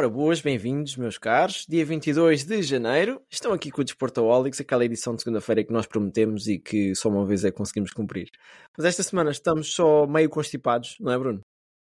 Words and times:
Ora, 0.00 0.08
boas, 0.08 0.40
bem-vindos, 0.40 0.96
meus 0.96 1.18
caros. 1.18 1.66
Dia 1.68 1.84
22 1.84 2.46
de 2.46 2.62
janeiro. 2.62 3.20
Estão 3.30 3.52
aqui 3.52 3.70
com 3.70 3.82
o 3.82 3.84
Desportaólicos, 3.84 4.58
aquela 4.58 4.82
edição 4.82 5.14
de 5.14 5.20
segunda-feira 5.20 5.62
que 5.62 5.70
nós 5.74 5.84
prometemos 5.84 6.48
e 6.48 6.58
que 6.58 6.94
só 6.94 7.10
uma 7.10 7.26
vez 7.26 7.44
é 7.44 7.50
que 7.50 7.58
conseguimos 7.58 7.92
cumprir. 7.92 8.30
Mas 8.78 8.86
esta 8.86 9.02
semana 9.02 9.30
estamos 9.30 9.74
só 9.74 10.06
meio 10.06 10.30
constipados, 10.30 10.96
não 11.00 11.12
é, 11.12 11.18
Bruno? 11.18 11.42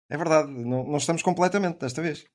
É 0.09 0.17
verdade, 0.17 0.52
não, 0.52 0.84
não 0.84 0.98
estamos 0.98 1.21
completamente 1.21 1.79
desta 1.79 2.02
vez. 2.02 2.26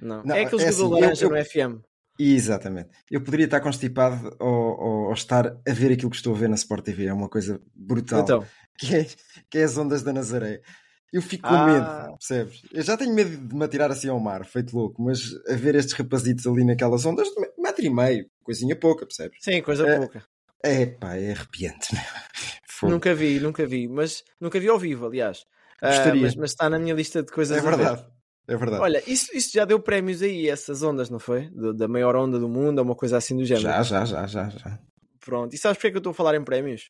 Não. 0.00 0.22
Não, 0.24 0.34
é 0.34 0.44
aquele 0.44 0.62
é 0.62 0.72
jogador 0.72 0.94
assim, 0.94 1.02
laranja 1.02 1.24
eu- 1.26 1.30
no 1.30 1.44
FM. 1.76 1.82
Exatamente. 2.18 2.88
Eu 3.10 3.20
poderia 3.20 3.44
estar 3.44 3.60
constipado 3.60 4.34
ou, 4.40 4.48
ou- 4.80 5.06
ou 5.08 5.12
estar 5.12 5.46
a 5.46 5.72
ver 5.74 5.92
aquilo 5.92 6.08
que 6.08 6.16
estou 6.16 6.34
a 6.34 6.38
ver 6.38 6.48
na 6.48 6.54
Sport 6.54 6.86
TV. 6.86 7.04
É 7.04 7.12
uma 7.12 7.28
coisa 7.28 7.60
brutal. 7.74 8.20
Então, 8.22 8.46
Que, 8.78 8.96
é, 8.96 9.06
que 9.50 9.58
é 9.58 9.64
as 9.64 9.76
ondas 9.76 10.02
da 10.02 10.10
Nazaré. 10.10 10.62
Eu 11.12 11.22
fico 11.22 11.48
com 11.48 11.54
Ah. 11.54 11.64
medo, 11.64 11.86
percebes? 12.18 12.62
Eu 12.72 12.82
já 12.82 12.96
tenho 12.96 13.14
medo 13.14 13.36
de 13.48 13.54
me 13.54 13.64
atirar 13.64 13.90
assim 13.90 14.08
ao 14.08 14.20
mar, 14.20 14.44
feito 14.44 14.76
louco, 14.76 15.02
mas 15.02 15.20
a 15.48 15.54
ver 15.54 15.74
estes 15.74 15.94
rapazitos 15.94 16.46
ali 16.46 16.64
naquelas 16.64 17.04
ondas, 17.06 17.28
metro 17.58 17.84
e 17.84 17.90
meio, 17.90 18.26
coisinha 18.42 18.76
pouca, 18.76 19.06
percebes? 19.06 19.38
sim, 19.40 19.62
coisa 19.62 19.86
É, 19.86 19.96
pouca. 19.96 20.24
É 20.62 20.86
pá, 20.86 21.14
é 21.16 21.32
arrepiante. 21.32 21.88
Nunca 22.84 23.12
vi, 23.14 23.40
nunca 23.40 23.66
vi, 23.66 23.88
mas 23.88 24.22
nunca 24.40 24.60
vi 24.60 24.68
ao 24.68 24.78
vivo, 24.78 25.06
aliás. 25.06 25.44
Ah, 25.82 25.88
Gostaria. 25.88 26.22
mas, 26.22 26.36
mas 26.36 26.50
está 26.50 26.70
na 26.70 26.78
minha 26.78 26.94
lista 26.94 27.22
de 27.22 27.32
coisas 27.32 27.56
É 27.56 27.60
a 27.60 27.62
ver. 27.62 27.76
verdade. 27.76 28.06
É 28.46 28.56
verdade. 28.56 28.82
Olha, 28.82 29.02
isso, 29.10 29.36
isso 29.36 29.50
já 29.52 29.64
deu 29.64 29.80
prémios 29.80 30.22
aí, 30.22 30.48
essas 30.48 30.82
ondas, 30.82 31.10
não 31.10 31.18
foi? 31.18 31.50
Do- 31.50 31.74
da 31.74 31.88
maior 31.88 32.14
onda 32.16 32.38
do 32.38 32.48
mundo, 32.48 32.78
ou 32.78 32.84
uma 32.84 32.94
coisa 32.94 33.16
assim 33.16 33.36
do 33.36 33.44
género. 33.44 33.66
já, 33.68 33.82
já, 33.82 34.04
já, 34.04 34.26
já, 34.26 34.48
já. 34.48 34.78
Pronto. 35.20 35.54
E 35.54 35.58
sabes 35.58 35.76
porque 35.78 35.88
é 35.88 35.90
que 35.90 35.96
eu 35.96 36.00
estou 36.00 36.12
a 36.12 36.14
falar 36.14 36.34
em 36.36 36.44
prémios? 36.44 36.88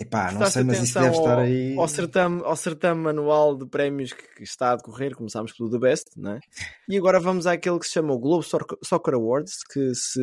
Epá, 0.00 0.30
não 0.30 0.46
sei, 0.46 0.62
mas 0.62 0.80
isso 0.82 0.94
deve 1.00 1.16
estar 1.16 1.34
ao, 1.34 1.40
aí. 1.40 1.76
Ao 1.76 1.88
certame, 1.88 2.40
ao 2.44 2.54
certame 2.56 3.08
anual 3.08 3.56
de 3.56 3.66
prémios 3.66 4.12
que, 4.12 4.42
está 4.44 4.72
a 4.72 4.76
decorrer, 4.76 5.14
começámos 5.16 5.52
pelo 5.52 5.68
The 5.70 5.78
Best, 5.78 6.06
não 6.16 6.32
é? 6.32 6.40
E 6.88 6.96
agora 6.96 7.18
vamos 7.18 7.46
àquele 7.48 7.78
que 7.80 7.86
se 7.86 7.92
chama 7.94 8.12
o 8.14 8.18
Globe 8.18 8.44
Soc- 8.46 8.78
Soccer 8.84 9.14
Awards, 9.14 9.56
que, 9.72 9.92
se, 9.94 10.20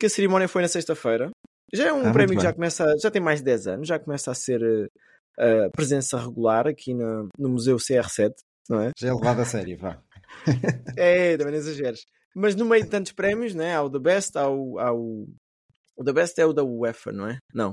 que 0.00 0.06
a 0.06 0.10
cerimónia 0.10 0.48
foi 0.48 0.62
na 0.62 0.68
sexta-feira. 0.68 1.30
Já 1.72 1.88
é 1.88 1.92
um 1.92 2.08
Ah, 2.08 2.12
prémio 2.12 2.36
que 2.36 2.42
já 2.42 2.52
começa, 2.52 2.84
já 3.00 3.10
tem 3.10 3.22
mais 3.22 3.38
de 3.38 3.44
10 3.44 3.66
anos, 3.68 3.86
já 3.86 3.98
começa 4.00 4.32
a 4.32 4.34
ser 4.34 4.60
a 5.38 5.70
presença 5.70 6.18
regular 6.18 6.66
aqui 6.66 6.92
na- 6.92 7.28
no 7.38 7.48
Museu 7.50 7.76
CR7, 7.76 8.32
não 8.68 8.80
é? 8.80 8.90
Já 8.98 9.08
é 9.08 9.14
levado 9.14 9.40
a 9.42 9.44
sério, 9.44 9.78
vá. 9.78 10.02
É, 10.98 11.36
também 11.36 11.52
não 11.52 11.58
exageres. 11.60 12.04
Mas 12.34 12.54
no 12.56 12.64
meio 12.64 12.82
de 12.84 12.90
tantos 12.90 13.12
prémios, 13.12 13.54
né? 13.54 13.74
há 13.76 13.82
o 13.82 13.90
The 13.90 13.98
Best, 14.00 14.36
há 14.36 14.48
o, 14.48 14.78
há 14.80 14.92
o... 14.92 15.28
O 15.96 16.04
The 16.04 16.12
Best 16.12 16.40
é 16.40 16.46
o 16.46 16.52
da 16.52 16.64
UEFA, 16.64 17.12
não 17.12 17.28
é? 17.28 17.38
Não. 17.54 17.72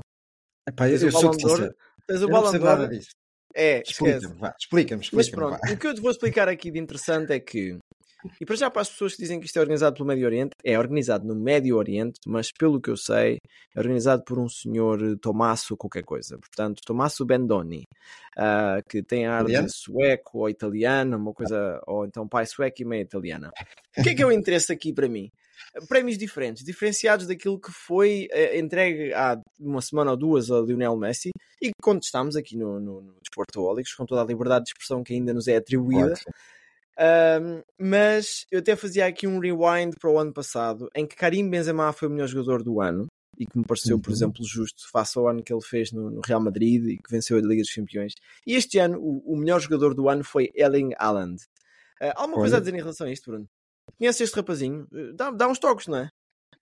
Epá, 0.68 0.88
eu, 0.88 0.96
eu 0.96 1.08
o 1.08 1.12
sou 1.12 1.32
sincero. 1.32 1.74
Tens 2.06 2.22
o 2.22 2.24
Eu 2.24 2.30
não 2.30 2.52
nada 2.52 2.88
disso. 2.88 3.10
É. 3.54 3.82
Explica-me. 3.82 4.52
Explica-me, 4.60 5.06
Mas 5.12 5.26
explica-me. 5.26 5.30
pronto, 5.30 5.60
vá. 5.60 5.72
o 5.72 5.78
que 5.78 5.86
eu 5.86 5.94
te 5.94 6.00
vou 6.00 6.10
explicar 6.10 6.48
aqui 6.48 6.70
de 6.70 6.78
interessante 6.78 7.32
é 7.32 7.40
que, 7.40 7.78
e 8.40 8.44
para 8.44 8.56
já 8.56 8.70
para 8.70 8.82
as 8.82 8.90
pessoas 8.90 9.14
que 9.14 9.22
dizem 9.22 9.40
que 9.40 9.46
isto 9.46 9.56
é 9.58 9.60
organizado 9.60 9.96
pelo 9.96 10.06
Médio 10.06 10.26
Oriente, 10.26 10.50
é 10.64 10.78
organizado 10.78 11.26
no 11.26 11.34
Médio 11.34 11.76
Oriente, 11.76 12.18
mas 12.26 12.50
pelo 12.52 12.80
que 12.80 12.90
eu 12.90 12.96
sei, 12.96 13.38
é 13.74 13.78
organizado 13.78 14.22
por 14.24 14.38
um 14.38 14.48
senhor 14.48 15.02
eh, 15.02 15.16
Tommaso 15.20 15.76
qualquer 15.76 16.04
coisa. 16.04 16.38
Portanto, 16.38 16.80
Tommaso 16.84 17.24
Bendoni, 17.24 17.84
ah, 18.36 18.80
que 18.88 19.02
tem 19.02 19.26
ar 19.26 19.44
de 19.44 19.68
sueco 19.68 20.38
ou 20.40 20.50
italiano, 20.50 21.16
uma 21.16 21.32
coisa, 21.32 21.80
ou 21.86 22.04
então 22.04 22.28
pai 22.28 22.44
sueco 22.46 22.82
e 22.82 22.84
meia 22.84 23.02
italiana. 23.02 23.50
O 23.96 24.02
que 24.02 24.10
é 24.10 24.14
que 24.14 24.22
é 24.22 24.26
o 24.26 24.32
interesse 24.32 24.72
aqui 24.72 24.92
para 24.92 25.08
mim? 25.08 25.30
Prémios 25.88 26.18
diferentes, 26.18 26.64
diferenciados 26.64 27.26
daquilo 27.26 27.60
que 27.60 27.70
foi 27.72 28.28
eh, 28.30 28.58
entregue 28.58 29.12
há 29.12 29.40
uma 29.58 29.80
semana 29.80 30.12
ou 30.12 30.16
duas 30.16 30.50
ao 30.50 30.64
Lionel 30.64 30.96
Messi 30.96 31.30
e 31.60 31.68
que 31.68 31.72
contestamos 31.82 32.36
aqui 32.36 32.56
no, 32.56 32.78
no, 32.80 33.00
no 33.02 33.14
Desportoólicos 33.22 33.94
com 33.94 34.06
toda 34.06 34.22
a 34.22 34.24
liberdade 34.24 34.64
de 34.64 34.70
expressão 34.70 35.02
que 35.02 35.14
ainda 35.14 35.32
nos 35.34 35.48
é 35.48 35.56
atribuída. 35.56 36.14
Um, 37.00 37.62
mas 37.78 38.44
eu 38.50 38.58
até 38.58 38.74
fazia 38.74 39.06
aqui 39.06 39.26
um 39.26 39.38
rewind 39.38 39.94
para 40.00 40.10
o 40.10 40.18
ano 40.18 40.32
passado 40.32 40.88
em 40.94 41.06
que 41.06 41.14
Karim 41.14 41.48
Benzema 41.48 41.92
foi 41.92 42.08
o 42.08 42.10
melhor 42.10 42.26
jogador 42.26 42.62
do 42.62 42.80
ano 42.80 43.06
e 43.38 43.46
que 43.46 43.56
me 43.56 43.64
pareceu, 43.64 44.00
por 44.00 44.08
Uhum. 44.10 44.16
exemplo, 44.16 44.44
justo 44.44 44.90
face 44.90 45.16
ao 45.16 45.28
ano 45.28 45.42
que 45.44 45.52
ele 45.52 45.62
fez 45.62 45.92
no, 45.92 46.10
no 46.10 46.20
Real 46.26 46.40
Madrid 46.40 46.84
e 46.88 46.96
que 46.96 47.08
venceu 47.08 47.38
a 47.38 47.40
Liga 47.40 47.62
dos 47.62 47.72
Campeões. 47.72 48.14
E 48.44 48.54
este 48.56 48.78
ano 48.78 48.98
o, 49.00 49.22
o 49.32 49.36
melhor 49.36 49.60
jogador 49.60 49.94
do 49.94 50.08
ano 50.08 50.24
foi 50.24 50.50
Erling 50.56 50.92
Haaland. 50.98 51.36
Uh, 52.00 52.06
há 52.16 52.20
alguma 52.20 52.38
coisa 52.38 52.56
a 52.56 52.58
Olha. 52.58 52.64
dizer 52.64 52.74
em 52.76 52.80
relação 52.80 53.06
a 53.06 53.12
isto, 53.12 53.30
Bruno? 53.30 53.46
Conheces 53.96 54.20
este 54.22 54.36
rapazinho? 54.36 54.86
Uh, 54.92 55.12
Dá, 55.14 55.30
dá 55.30 55.48
uns 55.48 55.58
toques, 55.58 55.86
não 55.86 55.98
é? 55.98 56.08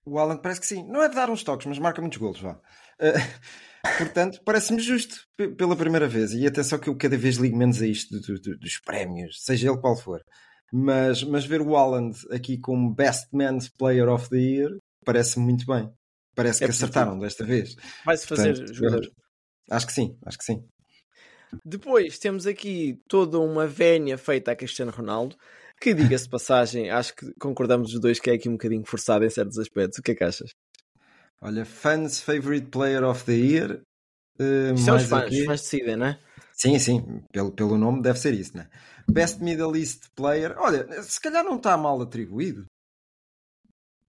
O 0.05 0.19
Alan 0.19 0.37
parece 0.37 0.61
que 0.61 0.67
sim. 0.67 0.87
Não 0.87 1.03
é 1.03 1.09
de 1.09 1.15
dar 1.17 1.29
uns 1.31 1.43
toques, 1.43 1.67
mas 1.67 1.79
marca 1.79 2.01
muitos 2.01 2.19
golos, 2.19 2.41
vá. 2.41 2.61
Eh, 3.01 3.13
portanto, 3.99 4.41
parece-me 4.45 4.81
justo 4.81 5.17
pela 5.57 5.75
primeira 5.77 6.07
vez. 6.07 6.33
E 6.33 6.47
atenção 6.47 6.79
que 6.79 6.89
eu 6.89 6.97
cada 6.97 7.17
vez 7.17 7.37
ligo 7.37 7.57
menos 7.57 7.83
a 7.83 7.87
isto 7.87 8.19
do- 8.21 8.41
do- 8.41 8.59
dos 8.59 8.79
prémios, 8.81 9.43
seja 9.43 9.69
ele 9.69 9.81
qual 9.81 9.97
for. 9.97 10.21
Mas, 10.73 11.23
mas 11.25 11.45
ver 11.45 11.61
o 11.61 11.77
Alan 11.77 12.11
aqui 12.31 12.59
como 12.59 12.95
Best 12.95 13.29
Men's 13.33 13.69
Player 13.69 14.09
of 14.09 14.29
the 14.29 14.37
Year 14.39 14.71
parece-me 15.05 15.45
muito 15.45 15.67
bem. 15.67 15.91
Parece 16.35 16.63
É 16.63 16.67
que 16.67 16.73
positivo. 16.73 16.91
acertaram 16.93 17.19
desta 17.19 17.45
vez. 17.45 17.75
Vai-se 18.05 18.27
fazer 18.27 18.55
Portanto, 18.55 18.75
jogador. 18.75 19.11
Acho 19.71 19.87
que 19.87 19.93
sim, 19.93 20.17
acho 20.25 20.39
que 20.39 20.45
sim. 20.45 20.65
Depois 21.65 22.19
temos 22.19 22.47
aqui 22.47 23.01
toda 23.09 23.39
uma 23.39 23.67
vénia 23.67 24.19
feita 24.19 24.51
a 24.53 24.57
Cristiano 24.57 24.91
Ronaldo, 24.91 25.37
que 25.81 25.95
diga-se 25.95 26.29
passagem, 26.29 26.91
acho 26.91 27.15
que 27.15 27.33
concordamos 27.39 27.93
os 27.95 28.01
dois 28.01 28.19
que 28.19 28.31
é 28.31 28.35
aqui 28.35 28.49
um 28.49 28.53
bocadinho 28.53 28.85
forçado 28.87 29.25
em 29.25 29.31
certos 29.31 29.59
aspectos. 29.59 29.99
O 29.99 30.03
que 30.03 30.13
é 30.13 30.15
que 30.15 30.25
achas? 30.25 30.51
Olha, 31.41 31.65
Fans 31.65 32.21
Favorite 32.21 32.69
Player 32.69 33.05
of 33.05 33.25
the 33.25 33.33
Year. 33.35 33.81
eh, 34.39 34.73
Isto 34.75 34.91
é 34.91 34.95
os 34.95 35.03
fãs, 35.05 35.23
aqui- 35.25 35.41
os 35.41 35.45
fãs 35.47 35.61
decidem, 35.63 35.97
não 35.97 36.07
é? 36.07 36.21
Sim, 36.53 36.79
sim, 36.79 37.23
pelo, 37.33 37.53
pelo 37.53 37.77
nome 37.77 38.01
deve 38.03 38.19
ser 38.19 38.33
isso, 38.35 38.57
né? 38.57 38.69
Best 39.09 39.43
Middle 39.43 39.77
East 39.77 40.05
Player. 40.15 40.55
Olha, 40.59 41.03
se 41.03 41.21
calhar 41.21 41.45
não 41.45 41.57
está 41.57 41.77
mal 41.77 42.01
atribuído. 42.01 42.65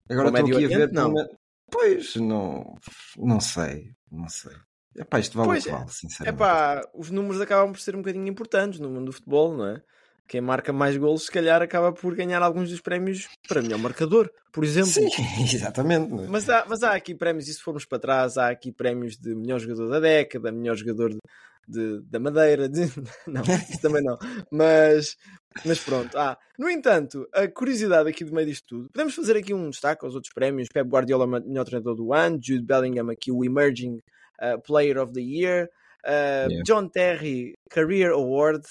Agora 0.10 0.30
estou 0.30 0.56
aqui 0.58 0.66
a 0.66 0.68
ver. 0.78 0.92
Não. 0.92 1.10
uma- 1.12 1.30
Pois, 1.72 2.16
não, 2.18 2.78
não 3.18 3.40
sei, 3.40 3.92
não 4.12 4.30
sei. 4.30 4.52
Epá, 4.96 5.20
isto 5.20 5.36
vale 5.36 5.48
Pois 5.50 5.64
o 5.64 5.68
que 5.68 5.70
é. 5.74 5.78
vale, 5.78 5.90
sinceramente. 5.92 6.38
pá, 6.40 6.88
os 6.94 7.10
números 7.10 7.42
acabam 7.42 7.72
por 7.72 7.80
ser 7.80 7.96
um 7.96 8.00
bocadinho 8.00 8.28
importantes 8.28 8.80
no 8.80 8.90
mundo 8.92 9.06
do 9.06 9.12
futebol, 9.14 9.58
não 9.58 9.66
é? 9.66 9.82
Quem 10.34 10.42
marca 10.42 10.74
mais 10.74 10.98
golos, 10.98 11.26
se 11.26 11.32
calhar, 11.32 11.62
acaba 11.62 11.92
por 11.94 12.16
ganhar 12.16 12.42
alguns 12.42 12.72
dos 12.72 12.82
prémios 12.82 13.28
para 13.48 13.62
melhor 13.62 13.78
marcador, 13.78 14.32
por 14.52 14.64
exemplo. 14.64 14.90
Sim, 14.90 15.06
exatamente. 15.46 16.12
né? 16.12 16.26
Mas 16.28 16.50
há, 16.50 16.66
mas 16.68 16.82
há 16.82 16.94
aqui 16.96 17.14
prémios, 17.14 17.48
e 17.48 17.54
se 17.54 17.62
formos 17.62 17.86
para 17.86 18.00
trás, 18.00 18.36
há 18.36 18.50
aqui 18.50 18.72
prémios 18.72 19.16
de 19.16 19.36
melhor 19.36 19.60
jogador 19.60 19.90
da 19.90 20.00
década, 20.00 20.52
melhor 20.52 20.76
jogador 20.76 21.10
de, 21.12 21.20
de- 21.68 22.02
da 22.10 22.20
Madeira. 22.20 22.68
de- 22.68 22.82
Não, 23.28 23.44
isso 23.44 23.80
também 23.80 24.02
não. 24.04 24.18
Mas, 24.52 25.16
mas 25.64 25.80
pronto. 25.82 26.18
Ah, 26.18 26.36
no 26.58 26.68
entanto, 26.68 27.28
a 27.32 27.48
curiosidade 27.48 28.10
aqui 28.10 28.24
do 28.26 28.34
meio 28.34 28.48
disto 28.48 28.66
tudo, 28.68 28.90
podemos 28.92 29.14
fazer 29.14 29.38
aqui 29.38 29.54
um 29.54 29.70
destaque 29.70 30.04
aos 30.04 30.16
outros 30.16 30.34
prémios. 30.34 30.68
Pep 30.74 30.90
Guardiola, 30.90 31.28
melhor 31.28 31.64
treinador 31.64 31.94
do 31.96 32.12
ano, 32.12 32.40
Jude 32.42 32.66
Bellingham, 32.66 33.12
aqui 33.12 33.32
o 33.32 33.46
Emerging 33.46 34.00
uh, 34.42 34.60
Player 34.66 34.98
of 34.98 35.14
the 35.14 35.22
Year, 35.22 35.66
uh, 36.04 36.50
Yeah. 36.50 36.64
John 36.66 36.90
Terry, 36.90 37.54
Career 37.70 38.14
Award. 38.14 38.64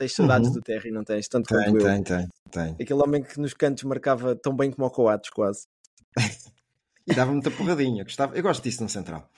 Tens 0.00 0.14
saudades 0.14 0.48
Uhum. 0.48 0.54
do 0.54 0.60
Terry, 0.62 0.90
não 0.90 1.04
tens? 1.04 1.28
Tanto 1.28 1.54
Tem, 1.54 1.64
quanto 1.70 1.76
eu. 1.76 1.84
tem, 1.84 2.02
tem, 2.02 2.28
tem. 2.50 2.72
Aquele 2.80 3.02
homem 3.02 3.22
que 3.22 3.38
nos 3.38 3.52
cantos 3.52 3.84
marcava 3.84 4.34
tão 4.34 4.56
bem 4.56 4.70
como 4.70 4.86
o 4.86 4.90
Coates, 4.90 5.28
quase. 5.30 5.66
E 7.06 7.14
dava 7.14 7.32
muita 7.32 7.50
porradinha. 7.50 8.02
Gostava... 8.04 8.36
Eu 8.36 8.42
gosto 8.42 8.62
disso 8.62 8.82
no 8.82 8.88
Central. 8.88 9.28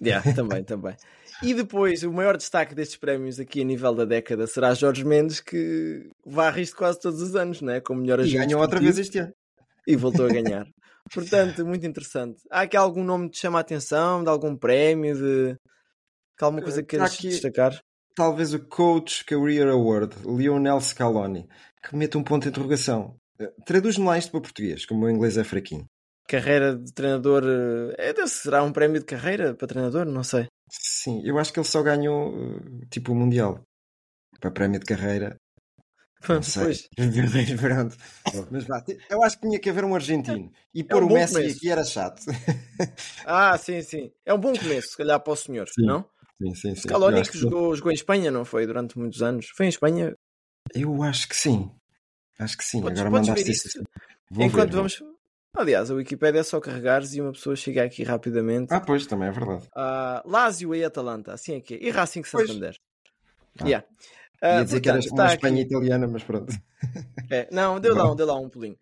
Yeah, 0.00 0.22
também, 0.34 0.62
também. 0.62 0.94
E 1.42 1.54
depois, 1.54 2.02
o 2.02 2.12
maior 2.12 2.36
destaque 2.36 2.74
destes 2.74 2.96
prémios 2.96 3.40
aqui 3.40 3.62
a 3.62 3.64
nível 3.64 3.94
da 3.94 4.04
década 4.04 4.46
será 4.46 4.74
Jorge 4.74 5.04
Mendes, 5.04 5.40
que 5.40 6.08
varre 6.26 6.62
isto 6.62 6.76
quase 6.76 7.00
todos 7.00 7.20
os 7.22 7.34
anos, 7.34 7.60
né? 7.62 7.80
como 7.80 8.00
melhor 8.02 8.20
E 8.20 8.30
ganhou 8.32 8.60
outra 8.60 8.78
vez 8.80 8.98
este 8.98 9.18
ano. 9.18 9.32
E 9.86 9.96
voltou 9.96 10.26
a 10.26 10.28
ganhar. 10.32 10.66
Portanto, 11.14 11.64
muito 11.66 11.86
interessante. 11.86 12.40
Há 12.50 12.62
aqui 12.62 12.76
algum 12.76 13.02
nome 13.02 13.26
que 13.30 13.36
te 13.36 13.40
chama 13.40 13.58
a 13.58 13.62
atenção, 13.62 14.22
de 14.22 14.28
algum 14.28 14.54
prémio, 14.56 15.16
de 15.16 15.56
alguma 16.40 16.62
coisa 16.62 16.82
que 16.82 16.88
queiras 16.88 17.14
aqui- 17.14 17.28
destacar? 17.30 17.80
Talvez 18.14 18.52
o 18.54 18.60
Coach 18.66 19.24
Career 19.24 19.68
Award, 19.68 20.14
Lionel 20.26 20.80
Scaloni, 20.80 21.48
que 21.82 21.96
mete 21.96 22.16
um 22.18 22.22
ponto 22.24 22.42
de 22.42 22.48
interrogação. 22.50 23.16
Eh, 23.40 23.52
Traduz-me 23.64 24.04
lá 24.04 24.18
isto 24.18 24.30
para 24.30 24.40
português, 24.40 24.84
como 24.86 25.04
o 25.06 25.10
inglês 25.10 25.36
é 25.38 25.44
fraquinho. 25.44 25.86
Carreira 26.28 26.76
de 26.76 26.92
treinador. 26.92 27.42
eh, 27.98 28.12
É, 28.12 28.26
será 28.26 28.62
um 28.62 28.72
prémio 28.72 29.00
de 29.00 29.06
carreira 29.06 29.54
para 29.54 29.66
treinador? 29.68 30.04
Não 30.06 30.22
sei. 30.22 30.46
Sim, 30.70 31.20
eu 31.24 31.38
acho 31.38 31.52
que 31.52 31.58
ele 31.58 31.66
só 31.66 31.82
ganhou 31.82 32.32
eh, 32.36 32.86
tipo 32.90 33.12
o 33.12 33.14
Mundial. 33.14 33.60
para 34.40 34.50
prémio 34.50 34.78
de 34.80 34.86
carreira. 34.86 35.36
Não 36.28 36.42
sei. 36.42 36.64
Pois. 36.64 36.88
Pronto. 37.60 37.96
Mas 38.50 38.64
vá, 38.64 38.84
eu 39.10 39.22
acho 39.24 39.36
que 39.40 39.46
tinha 39.48 39.58
que 39.58 39.68
haver 39.70 39.84
um 39.84 39.94
argentino. 39.94 40.52
E 40.72 40.84
pôr 40.84 41.02
um 41.02 41.06
o 41.08 41.12
Messi 41.12 41.34
começo. 41.34 41.56
aqui 41.56 41.68
era 41.70 41.84
chato. 41.84 42.22
Ah, 43.26 43.56
sim, 43.58 43.82
sim. 43.82 44.12
É 44.24 44.32
um 44.34 44.38
bom 44.38 44.52
começo, 44.56 44.90
se 44.90 44.96
calhar, 44.96 45.20
para 45.20 45.32
o 45.32 45.36
senhor, 45.36 45.66
Sim. 45.68 45.86
não? 45.86 46.04
Sim, 46.42 46.54
sim, 46.54 46.74
Scaloni 46.76 47.22
que 47.22 47.30
que- 47.30 47.38
jogou, 47.38 47.74
jogou 47.74 47.92
em 47.92 47.94
Espanha, 47.94 48.30
não 48.30 48.44
foi? 48.44 48.66
Durante 48.66 48.98
muitos 48.98 49.22
anos. 49.22 49.46
Foi 49.56 49.66
em 49.66 49.68
Espanha. 49.68 50.16
Eu 50.74 51.02
acho 51.02 51.28
que 51.28 51.36
sim. 51.36 51.70
Acho 52.38 52.56
que 52.58 52.64
sim. 52.64 52.80
Podes, 52.80 52.98
Agora 53.00 53.10
podes 53.14 53.28
mandaste 53.28 53.50
isso. 53.52 53.68
isso. 53.68 53.82
Vou 54.30 54.44
Enquanto 54.46 54.70
ver, 54.70 54.76
vamos. 54.76 55.02
Aliás, 55.54 55.90
a 55.90 55.94
Wikipédia 55.94 56.40
é 56.40 56.42
só 56.42 56.58
carregares 56.60 57.14
e 57.14 57.20
uma 57.20 57.32
pessoa 57.32 57.54
chega 57.54 57.84
aqui 57.84 58.02
rapidamente. 58.02 58.72
Ah, 58.72 58.80
pois, 58.80 59.06
também 59.06 59.28
é 59.28 59.30
verdade. 59.30 59.68
Lazio 60.24 60.74
e 60.74 60.82
Atalanta, 60.82 61.32
assim 61.34 61.54
é 61.56 61.60
que 61.60 61.74
é. 61.74 61.78
E 61.84 61.90
Racing 61.90 62.22
Pois. 62.30 62.46
Santander. 62.48 62.76
Ah. 63.60 63.64
Yeah. 63.66 63.86
Ia 64.42 64.58
Ah, 64.60 64.64
dizer 64.64 64.80
que 64.80 64.88
era 64.88 64.98
portanto, 64.98 65.18
uma 65.18 65.34
Espanha 65.34 65.62
aqui- 65.62 65.72
italiana, 65.74 66.08
mas 66.08 66.24
pronto. 66.24 66.52
É, 67.30 67.48
não, 67.52 67.78
deu 67.78 67.94
lá, 67.94 68.10
um, 68.10 68.16
deu 68.16 68.26
lá 68.26 68.34
um 68.40 68.48
pulinho. 68.48 68.76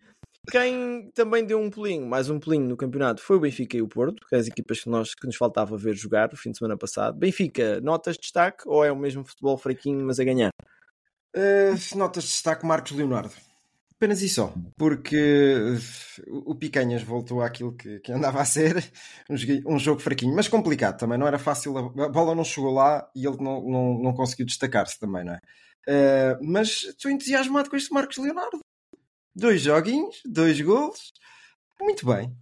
Quem 0.49 1.11
também 1.13 1.45
deu 1.45 1.59
um 1.59 1.69
pulinho, 1.69 2.05
mais 2.07 2.29
um 2.29 2.39
pulinho 2.39 2.67
no 2.67 2.75
campeonato, 2.75 3.21
foi 3.21 3.37
o 3.37 3.39
Benfica 3.39 3.77
e 3.77 3.81
o 3.81 3.87
Porto, 3.87 4.25
que 4.27 4.35
é 4.35 4.39
as 4.39 4.47
equipas 4.47 4.79
que, 4.81 4.89
nós, 4.89 5.13
que 5.13 5.27
nos 5.27 5.35
faltava 5.35 5.77
ver 5.77 5.95
jogar 5.95 6.33
o 6.33 6.37
fim 6.37 6.51
de 6.51 6.57
semana 6.57 6.75
passado. 6.75 7.17
Benfica, 7.17 7.79
notas 7.81 8.15
de 8.15 8.21
destaque 8.21 8.63
ou 8.65 8.83
é 8.83 8.91
o 8.91 8.95
mesmo 8.95 9.23
futebol 9.23 9.57
fraquinho, 9.57 10.03
mas 10.05 10.19
a 10.19 10.23
ganhar? 10.23 10.51
Uh, 11.35 11.97
notas 11.97 12.23
de 12.23 12.29
destaque 12.31 12.65
Marcos 12.65 12.91
Leonardo. 12.91 13.33
Apenas 13.95 14.23
e 14.23 14.29
só. 14.29 14.51
Porque 14.77 15.77
uh, 16.25 16.49
o 16.49 16.55
Picanhas 16.55 17.03
voltou 17.03 17.43
àquilo 17.43 17.75
que, 17.77 17.99
que 17.99 18.11
andava 18.11 18.41
a 18.41 18.45
ser. 18.45 18.83
Um, 19.29 19.75
um 19.75 19.77
jogo 19.77 20.01
fraquinho, 20.01 20.35
mas 20.35 20.47
complicado 20.47 20.97
também. 20.97 21.19
Não 21.19 21.27
era 21.27 21.37
fácil. 21.37 21.77
A 21.77 22.09
bola 22.09 22.33
não 22.33 22.43
chegou 22.43 22.73
lá 22.73 23.07
e 23.15 23.27
ele 23.27 23.37
não, 23.37 23.61
não, 23.61 23.99
não 23.99 24.13
conseguiu 24.13 24.47
destacar-se 24.47 24.99
também, 24.99 25.23
não 25.23 25.33
é? 25.33 25.39
Uh, 25.87 26.39
mas 26.41 26.83
estou 26.83 27.11
entusiasmado 27.11 27.69
com 27.69 27.75
este 27.75 27.93
Marcos 27.93 28.17
Leonardo. 28.17 28.59
Dois 29.35 29.61
joguinhos, 29.61 30.21
dois 30.25 30.59
golos. 30.61 31.13
Muito 31.79 32.05
bem. 32.05 32.35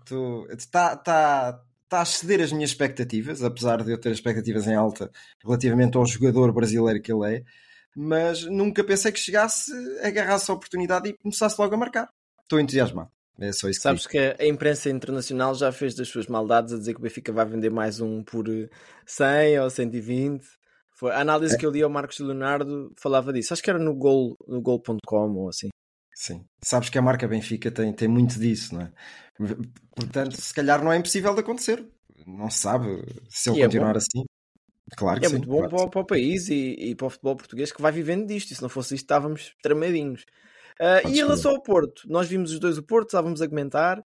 Está 0.49 0.95
tá, 0.95 1.61
tá 1.87 1.99
a 1.99 2.03
exceder 2.03 2.41
as 2.41 2.51
minhas 2.51 2.71
expectativas, 2.71 3.43
apesar 3.43 3.83
de 3.83 3.91
eu 3.91 3.99
ter 3.99 4.11
expectativas 4.11 4.67
em 4.67 4.75
alta 4.75 5.11
relativamente 5.43 5.97
ao 5.97 6.05
jogador 6.05 6.51
brasileiro 6.51 7.01
que 7.01 7.11
ele 7.11 7.35
é 7.35 7.43
mas 7.95 8.45
nunca 8.45 8.83
pensei 8.83 9.11
que 9.11 9.19
chegasse, 9.19 9.71
agarrasse 10.01 10.49
a 10.49 10.53
oportunidade 10.53 11.09
e 11.09 11.17
começasse 11.17 11.59
logo 11.59 11.73
a 11.75 11.77
marcar. 11.77 12.09
Estou 12.41 12.59
entusiasmado. 12.59 13.09
É 13.39 13.51
só 13.51 13.69
isso 13.69 13.79
que 13.79 13.83
Sabes 13.83 14.01
digo. 14.01 14.11
que 14.11 14.35
a 14.41 14.45
imprensa 14.45 14.89
internacional 14.89 15.55
já 15.55 15.71
fez 15.71 15.95
das 15.95 16.07
suas 16.09 16.27
maldades 16.27 16.73
a 16.73 16.77
dizer 16.77 16.93
que 16.93 16.99
o 16.99 17.03
Benfica 17.03 17.31
vai 17.31 17.45
vender 17.45 17.69
mais 17.69 17.99
um 17.99 18.23
por 18.23 18.49
eh, 18.49 18.69
100 19.05 19.59
ou 19.59 19.69
120. 19.69 20.45
Foi, 20.93 21.11
a 21.11 21.21
análise 21.21 21.57
que 21.57 21.65
eu 21.65 21.71
li 21.71 21.81
ao 21.81 21.89
Marcos 21.89 22.19
Leonardo 22.19 22.91
falava 22.97 23.31
disso. 23.31 23.53
Acho 23.53 23.63
que 23.63 23.69
era 23.69 23.79
no 23.79 23.95
gol, 23.95 24.37
no 24.45 24.61
gol.com 24.61 25.35
ou 25.35 25.49
assim. 25.49 25.69
Sim. 26.21 26.43
Sabes 26.61 26.89
que 26.89 26.97
a 26.97 27.01
marca 27.01 27.25
Benfica 27.29 27.71
tem, 27.71 27.93
tem 27.93 28.09
muito 28.09 28.37
disso, 28.37 28.75
não 28.75 28.81
é? 28.81 28.91
Portanto, 29.95 30.35
se 30.35 30.53
calhar 30.53 30.83
não 30.83 30.91
é 30.91 30.97
impossível 30.97 31.33
de 31.33 31.39
acontecer. 31.39 31.87
Não 32.27 32.49
se 32.49 32.59
sabe 32.59 32.87
se 33.29 33.49
ele 33.49 33.59
E 33.59 33.61
é 33.61 33.65
continuar 33.65 33.93
bom. 33.93 33.97
assim. 33.97 34.25
Claro 34.97 35.19
que 35.21 35.25
é 35.25 35.29
sim. 35.29 35.35
muito 35.35 35.47
bom 35.47 35.59
claro 35.59 35.69
para, 35.75 35.85
o- 35.85 35.89
para 35.89 36.01
o 36.01 36.05
país 36.05 36.49
e, 36.49 36.75
e 36.77 36.95
para 36.95 37.07
o 37.07 37.09
futebol 37.09 37.37
português 37.37 37.71
que 37.71 37.81
vai 37.81 37.91
vivendo 37.93 38.27
disto. 38.27 38.51
E 38.51 38.55
se 38.55 38.61
não 38.61 38.67
fosse 38.67 38.95
isto, 38.95 39.05
estávamos 39.05 39.53
tramadinhos. 39.63 40.25
Ah, 40.77 41.01
e 41.07 41.11
em 41.13 41.15
relação 41.23 41.51
ao 41.51 41.61
Porto, 41.63 42.01
nós 42.07 42.27
vimos 42.27 42.51
os 42.51 42.59
dois 42.59 42.77
o 42.77 42.83
Porto, 42.83 43.07
estávamos 43.09 43.41
a 43.41 43.47
comentar. 43.47 44.03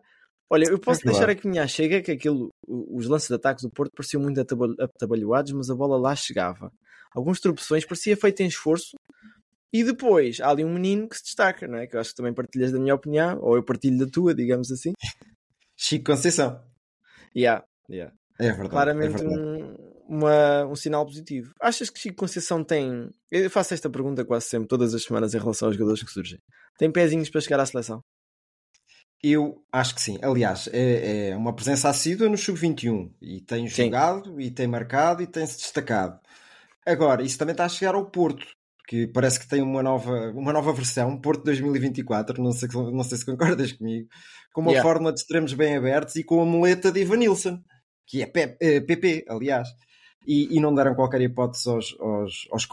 Olha, 0.48 0.66
eu 0.70 0.78
posso 0.78 1.00
É 1.02 1.10
deixar 1.10 1.28
aqui 1.28 1.48
a 1.48 1.50
minha 1.50 1.66
chega 1.66 2.00
que 2.00 2.12
aquilo, 2.12 2.48
o- 2.68 2.96
os 2.96 3.08
lances 3.08 3.26
de 3.28 3.34
ataques 3.34 3.64
do 3.64 3.70
Porto 3.70 3.90
pareciam 3.96 4.22
muito 4.22 4.40
atabal- 4.40 4.74
atabalhoados, 4.78 5.50
mas 5.52 5.68
a 5.68 5.74
bola 5.74 5.96
lá 5.98 6.14
chegava. 6.14 6.70
Alguns 7.12 7.40
tropeções, 7.40 7.84
parecia 7.84 8.16
feito 8.16 8.40
em 8.40 8.46
esforço. 8.46 8.94
E 9.74 9.82
depois 9.82 10.40
há 10.40 10.50
ali 10.50 10.64
um 10.64 10.72
menino 10.72 11.08
que 11.08 11.16
se 11.16 11.24
destaca, 11.24 11.66
não 11.66 11.78
é? 11.78 11.86
Que 11.88 11.96
eu 11.96 12.00
acho 12.00 12.10
que 12.10 12.16
também 12.16 12.32
partilhas 12.32 12.70
da 12.70 12.78
minha 12.78 12.94
opinião, 12.94 13.40
ou 13.40 13.56
eu 13.56 13.62
partilho 13.64 13.98
da 13.98 14.06
tua, 14.06 14.32
digamos 14.32 14.70
assim. 14.70 14.92
Chico 15.76 16.04
Conceição. 16.12 16.62
Yeah, 17.36 17.64
yeah. 17.90 18.14
É 18.38 18.46
verdade. 18.52 18.68
claramente 18.70 19.14
é 19.16 19.18
verdade. 19.18 19.40
um, 19.40 19.74
uma- 20.08 20.64
um 20.66 20.76
sinal 20.76 21.04
positivo. 21.04 21.52
Achas 21.60 21.90
que 21.90 21.98
Chico 21.98 22.14
Conceição 22.16 22.62
tem. 22.62 23.10
Eu 23.32 23.50
faço 23.50 23.74
esta 23.74 23.90
pergunta 23.90 24.24
quase 24.24 24.46
sempre, 24.46 24.68
todas 24.68 24.94
as 24.94 25.02
semanas, 25.02 25.34
em 25.34 25.38
relação 25.38 25.66
aos 25.66 25.76
jogadores 25.76 26.04
que 26.04 26.10
surgem. 26.12 26.38
Tem 26.78 26.92
pezinhos 26.92 27.28
para 27.28 27.40
chegar 27.40 27.58
à 27.58 27.66
seleção? 27.66 28.00
Eu 29.22 29.64
acho 29.72 29.94
que 29.94 30.02
sim. 30.02 30.18
Aliás, 30.22 30.68
é, 30.72 31.30
é 31.30 31.36
uma 31.36 31.54
presença 31.54 31.88
assídua 31.88 32.28
no 32.28 32.36
Sub-21 32.36 33.10
e 33.22 33.40
tem 33.40 33.66
Sim. 33.68 33.86
jogado, 33.86 34.40
e 34.40 34.50
tem 34.50 34.66
marcado, 34.68 35.22
e 35.22 35.26
tem-se 35.26 35.56
destacado. 35.58 36.20
Agora, 36.86 37.22
isso 37.22 37.38
também 37.38 37.52
está 37.54 37.64
a 37.64 37.68
chegar 37.68 37.94
ao 37.94 38.08
Porto, 38.10 38.46
que 38.86 39.06
parece 39.06 39.40
que 39.40 39.48
tem 39.48 39.62
uma 39.62 39.82
nova, 39.82 40.30
uma 40.32 40.52
nova 40.52 40.72
versão, 40.72 41.18
Porto 41.20 41.44
2024, 41.44 42.42
não 42.42 42.52
sei, 42.52 42.68
não 42.72 43.02
sei 43.04 43.18
se 43.18 43.24
concordas 43.26 43.72
comigo, 43.72 44.08
com 44.52 44.60
uma 44.60 44.70
Yeah. 44.72 44.88
fórmula 44.88 45.12
de 45.12 45.20
extremos 45.20 45.52
bem 45.54 45.76
abertos 45.76 46.16
e 46.16 46.22
com 46.24 46.40
a 46.40 46.44
muleta 46.44 46.92
de 46.92 47.00
Ivan 47.00 47.16
Nilsson, 47.16 47.60
que 48.06 48.22
é 48.22 48.26
Pe- 48.26 48.56
eh, 48.60 48.80
PP, 48.80 49.24
aliás. 49.28 49.68
E, 50.26 50.56
e 50.56 50.60
não 50.60 50.74
deram 50.74 50.94
qualquer 50.94 51.20
hipótese 51.20 51.68
aos, 51.68 51.94
aos, 52.00 52.46
aos. 52.50 52.66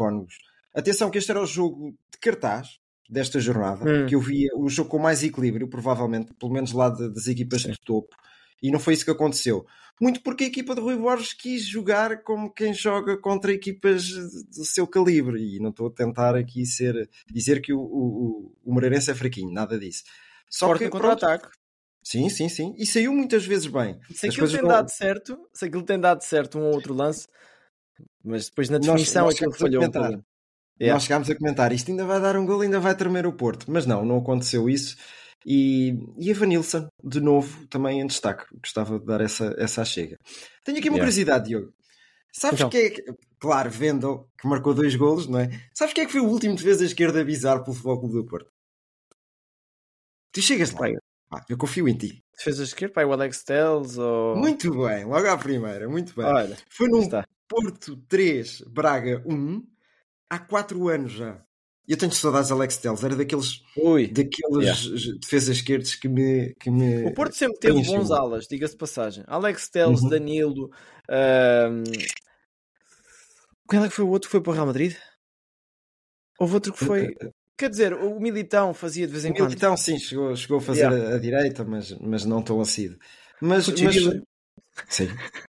Atenção 0.73 1.09
que 1.09 1.17
este 1.17 1.31
era 1.31 1.41
o 1.41 1.45
jogo 1.45 1.91
de 2.11 2.17
cartaz 2.19 2.79
desta 3.09 3.39
jornada, 3.41 3.83
Hum. 3.83 4.05
que 4.05 4.15
eu 4.15 4.21
via 4.21 4.49
o 4.55 4.69
jogo 4.69 4.89
com 4.89 4.97
mais 4.99 5.21
equilíbrio, 5.23 5.67
provavelmente, 5.67 6.33
pelo 6.39 6.51
menos 6.53 6.71
lá 6.71 6.89
de- 6.89 7.09
das 7.13 7.27
equipas 7.27 7.61
de 7.63 7.75
topo. 7.85 8.15
E 8.61 8.71
não 8.71 8.79
foi 8.79 8.93
isso 8.93 9.05
que 9.05 9.11
aconteceu. 9.11 9.65
Muito 9.99 10.21
porque 10.23 10.45
a 10.45 10.47
equipa 10.47 10.73
de 10.73 10.81
Rui 10.81 10.95
Borges 10.95 11.33
quis 11.33 11.63
jogar 11.65 12.23
como 12.23 12.51
quem 12.51 12.73
joga 12.73 13.17
contra 13.17 13.51
equipas 13.53 14.07
do 14.09 14.65
seu 14.65 14.87
calibre. 14.87 15.55
E 15.55 15.59
não 15.59 15.69
estou 15.69 15.87
a 15.87 15.91
tentar 15.91 16.35
aqui 16.35 16.65
ser, 16.65 17.09
dizer 17.31 17.61
que 17.61 17.71
o, 17.73 17.79
o, 17.79 18.53
o- 18.63 18.73
Moreirense 18.73 19.11
é 19.11 19.15
fraquinho, 19.15 19.51
nada 19.53 19.77
disso. 19.77 20.03
Só 20.49 20.67
Forte 20.67 20.85
que, 20.85 20.89
contra-ataque. 20.89 21.47
sim, 22.03 22.29
sim, 22.29 22.49
sim. 22.49 22.73
E 22.77 22.85
saiu 22.85 23.13
muitas 23.13 23.45
vezes 23.45 23.67
bem. 23.67 23.99
Se 24.13 24.27
aquilo 24.27 24.49
tem 24.49 24.61
não- 24.61 24.69
dado 24.69 24.89
certo, 24.89 25.37
se 25.53 25.65
aquilo 25.65 25.83
tem 25.83 25.99
dado 25.99 26.21
certo 26.23 26.57
um 26.57 26.63
ou 26.63 26.73
outro 26.73 26.93
lance, 26.93 27.27
mas 28.23 28.49
depois 28.49 28.69
na 28.69 28.77
Nós- 28.77 28.87
definição 28.87 29.25
nós 29.25 29.35
aquilo 29.35 29.53
chegamos 29.53 29.95
a 29.95 29.99
falhou 29.99 30.17
um. 30.17 30.23
Nós 30.93 31.03
chegámos 31.03 31.29
a 31.29 31.35
comentar 31.35 31.71
isto 31.71 31.91
ainda 31.91 32.05
vai 32.05 32.19
dar 32.19 32.35
um 32.35 32.45
gol, 32.45 32.61
ainda 32.61 32.79
vai 32.79 32.95
tremer 32.95 33.27
o 33.27 33.33
Porto. 33.33 33.69
Mas 33.69 33.85
não, 33.85 34.03
não 34.03 34.17
aconteceu 34.17 34.67
isso. 34.67 34.97
E, 35.45 35.97
e 36.17 36.31
a 36.31 36.33
Vanilson, 36.35 36.87
de 37.03 37.19
novo, 37.19 37.65
também 37.67 37.99
em 37.99 38.07
destaque. 38.07 38.45
Gostava 38.61 38.99
de 38.99 39.05
dar 39.05 39.21
essa, 39.21 39.55
essa 39.57 39.83
chega. 39.83 40.17
Tenho 40.63 40.77
aqui 40.77 40.89
uma 40.89 40.97
Yeah. 40.97 40.99
curiosidade, 40.99 41.47
Diogo. 41.49 41.73
Sabes 42.33 42.59
Então. 42.59 42.69
quem 42.69 42.81
é 42.85 42.89
que. 42.91 43.03
Claro, 43.39 43.69
Vendel, 43.71 44.29
que 44.39 44.47
marcou 44.47 44.73
dois 44.73 44.95
golos, 44.95 45.27
não 45.27 45.39
é? 45.39 45.49
Sabes 45.73 45.93
quem 45.93 46.03
é 46.03 46.05
que 46.05 46.11
foi 46.13 46.21
o 46.21 46.27
último 46.29 46.55
defesa 46.55 46.85
esquerda 46.85 47.23
bizarro 47.25 47.63
pelo 47.63 47.73
Futebol 47.75 47.99
Clube 47.99 48.13
do 48.15 48.25
Porto? 48.25 48.51
Tu 50.31 50.41
chegas 50.41 50.71
lá. 50.71 50.87
Ah, 51.33 51.43
eu 51.49 51.57
confio 51.57 51.87
em 51.87 51.97
ti. 51.97 52.23
Defesa 52.37 52.63
esquerda, 52.63 52.93
pai, 52.93 53.05
o 53.05 53.11
Alex 53.13 53.43
Telles 53.43 53.97
ou. 53.97 54.35
Muito 54.35 54.71
bem, 54.85 55.05
logo 55.05 55.27
à 55.27 55.37
primeira, 55.37 55.89
muito 55.89 56.13
bem. 56.15 56.25
Olha, 56.25 56.57
Foi 56.69 56.87
num 56.87 57.01
está. 57.01 57.25
Porto 57.47 57.97
3, 58.07 58.61
Braga 58.67 59.21
1, 59.25 59.65
há 60.29 60.39
4 60.39 60.87
anos 60.87 61.11
já. 61.11 61.43
Eu 61.87 61.97
tenho 61.97 62.11
saudades 62.11 62.47
de 62.47 62.53
Alex 62.53 62.77
Telles, 62.77 63.03
era 63.03 63.15
daqueles, 63.15 63.63
Ui. 63.75 64.07
daqueles 64.07 64.77
j- 64.77 65.17
defesas 65.19 65.57
esquerdos 65.57 65.95
que 65.95 66.07
me, 66.07 66.53
que 66.59 66.69
me. 66.69 67.05
O 67.05 67.13
Porto 67.13 67.35
sempre 67.35 67.59
teve 67.59 67.83
bons 67.83 68.11
alas, 68.11 68.47
diga-se 68.47 68.73
de 68.73 68.77
passagem. 68.77 69.23
Alex 69.27 69.67
Telles, 69.69 70.01
Uhum. 70.01 70.09
Danilo. 70.09 70.71
ahm, 71.09 71.83
Qual 73.67 73.83
é 73.83 73.87
que 73.89 73.93
foi 73.95 74.05
o 74.05 74.09
outro 74.09 74.27
que 74.27 74.31
foi 74.31 74.41
para 74.41 74.51
o 74.51 74.53
Real 74.53 74.65
Madrid? 74.67 74.95
Houve 76.39 76.55
outro 76.55 76.73
que 76.73 76.83
foi. 76.85 77.15
Quer 77.57 77.69
dizer, 77.69 77.93
o 77.93 78.19
Militão 78.19 78.73
fazia 78.73 79.05
de 79.05 79.11
vez 79.13 79.23
em 79.25 79.33
quando. 79.33 79.53
Então, 79.53 79.77
sim, 79.77 79.97
chegou, 79.99 80.35
chegou 80.35 80.57
a 80.57 80.61
fazer 80.61 80.81
Yeah. 80.91 81.09
a, 81.13 81.15
a 81.15 81.19
direita, 81.19 81.63
mas, 81.63 81.91
mas 81.99 82.25
não 82.25 82.41
tão 82.41 82.59
assíduo. 82.59 82.97
Mas, 83.39 83.67
O 83.67 83.71
mas 83.83 83.95
sim, 84.87 85.07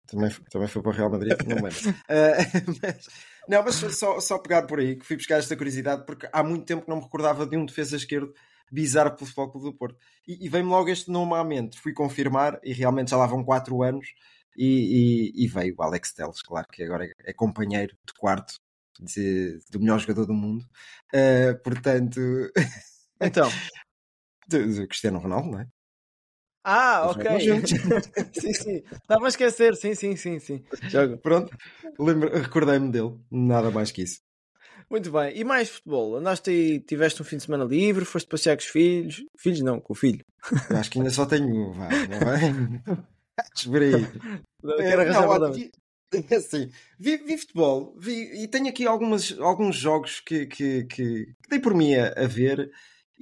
também, 0.07 0.29
foi- 0.29 0.45
também 0.49 0.67
foi 0.67 0.81
para 0.81 0.91
o 0.91 0.93
Real 0.93 1.09
Madrid, 1.09 1.33
não 1.47 1.55
lembro. 1.55 1.77
Ah, 2.09 2.35
mas- 2.83 3.07
não, 3.47 3.63
mas 3.63 3.75
só, 3.75 4.19
só 4.19 4.37
pegar 4.39 4.63
por 4.63 4.79
aí, 4.79 4.95
que 4.95 5.05
fui 5.05 5.15
buscar 5.17 5.39
esta 5.39 5.55
curiosidade, 5.57 6.05
porque 6.05 6.27
há 6.31 6.43
muito 6.43 6.65
tempo 6.65 6.83
que 6.83 6.89
não 6.89 6.97
me 6.97 7.03
recordava 7.03 7.45
de 7.45 7.57
um 7.57 7.65
defesa 7.65 7.95
esquerdo 7.95 8.33
bizarro 8.71 9.11
pelo 9.15 9.25
Futebol 9.27 9.51
Clube 9.51 9.65
do 9.67 9.73
Porto. 9.77 9.97
E, 10.27 10.45
e 10.45 10.49
veio-me 10.49 10.69
logo 10.71 10.89
este 10.89 11.11
nome 11.11 11.33
à 11.35 11.43
mente. 11.43 11.79
Fui 11.79 11.93
confirmar 11.93 12.59
e 12.63 12.71
realmente 12.73 13.11
já 13.11 13.17
lá 13.17 13.25
vão 13.25 13.43
4 13.43 13.81
anos 13.83 14.07
e, 14.55 15.31
e- 15.35 15.43
e 15.45 15.47
veio 15.47 15.75
o 15.77 15.83
Alex 15.83 16.13
Telles, 16.13 16.41
claro 16.41 16.67
que 16.71 16.83
agora 16.83 17.09
é, 17.25 17.33
companheiro 17.33 17.95
de 18.05 18.13
quarto 18.13 18.53
de- 18.99 19.59
do 19.69 19.79
melhor 19.79 19.99
jogador 19.99 20.25
do 20.25 20.33
mundo. 20.33 20.65
Ah, 21.13 21.53
portanto, 21.63 22.19
Então. 23.19 23.49
do, 24.47 24.75
do 24.75 24.87
Cristiano 24.87 25.19
Ronaldo, 25.19 25.51
não 25.51 25.59
é? 25.59 25.67
Ah, 26.63 27.09
ok. 27.09 27.39
juntos. 27.39 27.71
sim, 28.33 28.53
sim. 28.53 28.83
Estava 28.91 29.25
a 29.25 29.29
esquecer. 29.29 29.75
Sim, 29.75 29.95
sim, 29.95 30.15
sim, 30.15 30.39
sim. 30.39 30.63
Joga. 30.87 31.17
Pronto, 31.17 31.55
recordei-me 32.33 32.91
dele, 32.91 33.17
nada 33.31 33.71
mais 33.71 33.91
que 33.91 34.03
isso. 34.03 34.19
Muito 34.89 35.11
bem. 35.11 35.37
E 35.37 35.43
mais 35.43 35.69
futebol? 35.69 36.17
Andaste 36.17 36.49
aí, 36.49 36.79
tiveste 36.79 37.21
um 37.21 37.25
fim 37.25 37.37
de 37.37 37.43
semana 37.43 37.63
livre, 37.63 38.03
foste 38.03 38.27
passear 38.27 38.55
com 38.57 38.61
os 38.61 38.67
filhos. 38.67 39.23
Filhos 39.37 39.61
não, 39.61 39.79
com 39.79 39.93
o 39.93 39.95
filho. 39.95 40.23
Eu 40.69 40.77
acho 40.77 40.91
que 40.91 40.97
ainda 40.97 41.09
só 41.09 41.25
tenho 41.25 41.47
um, 41.47 41.71
vá, 41.71 41.89
não 41.89 42.19
vai? 42.19 43.01
Espera 43.55 43.85
aí. 43.85 44.05
Quero 44.61 44.81
É, 44.81 44.93
arranjar 44.93 45.21
não, 45.21 45.29
problemas. 45.29 45.57
vi, 45.57 45.71
Assim, 46.35 46.69
vi, 46.99 47.17
vi 47.17 47.37
futebol 47.37 47.95
vi, 47.97 48.43
e 48.43 48.47
tenho 48.47 48.67
aqui 48.67 48.85
algumas, 48.85 49.37
alguns 49.39 49.77
jogos 49.77 50.19
que, 50.19 50.45
que, 50.45 50.83
que, 50.83 51.25
que 51.25 51.49
dei 51.49 51.59
por 51.59 51.73
mim 51.73 51.95
a, 51.95 52.07
a 52.17 52.27
ver 52.27 52.69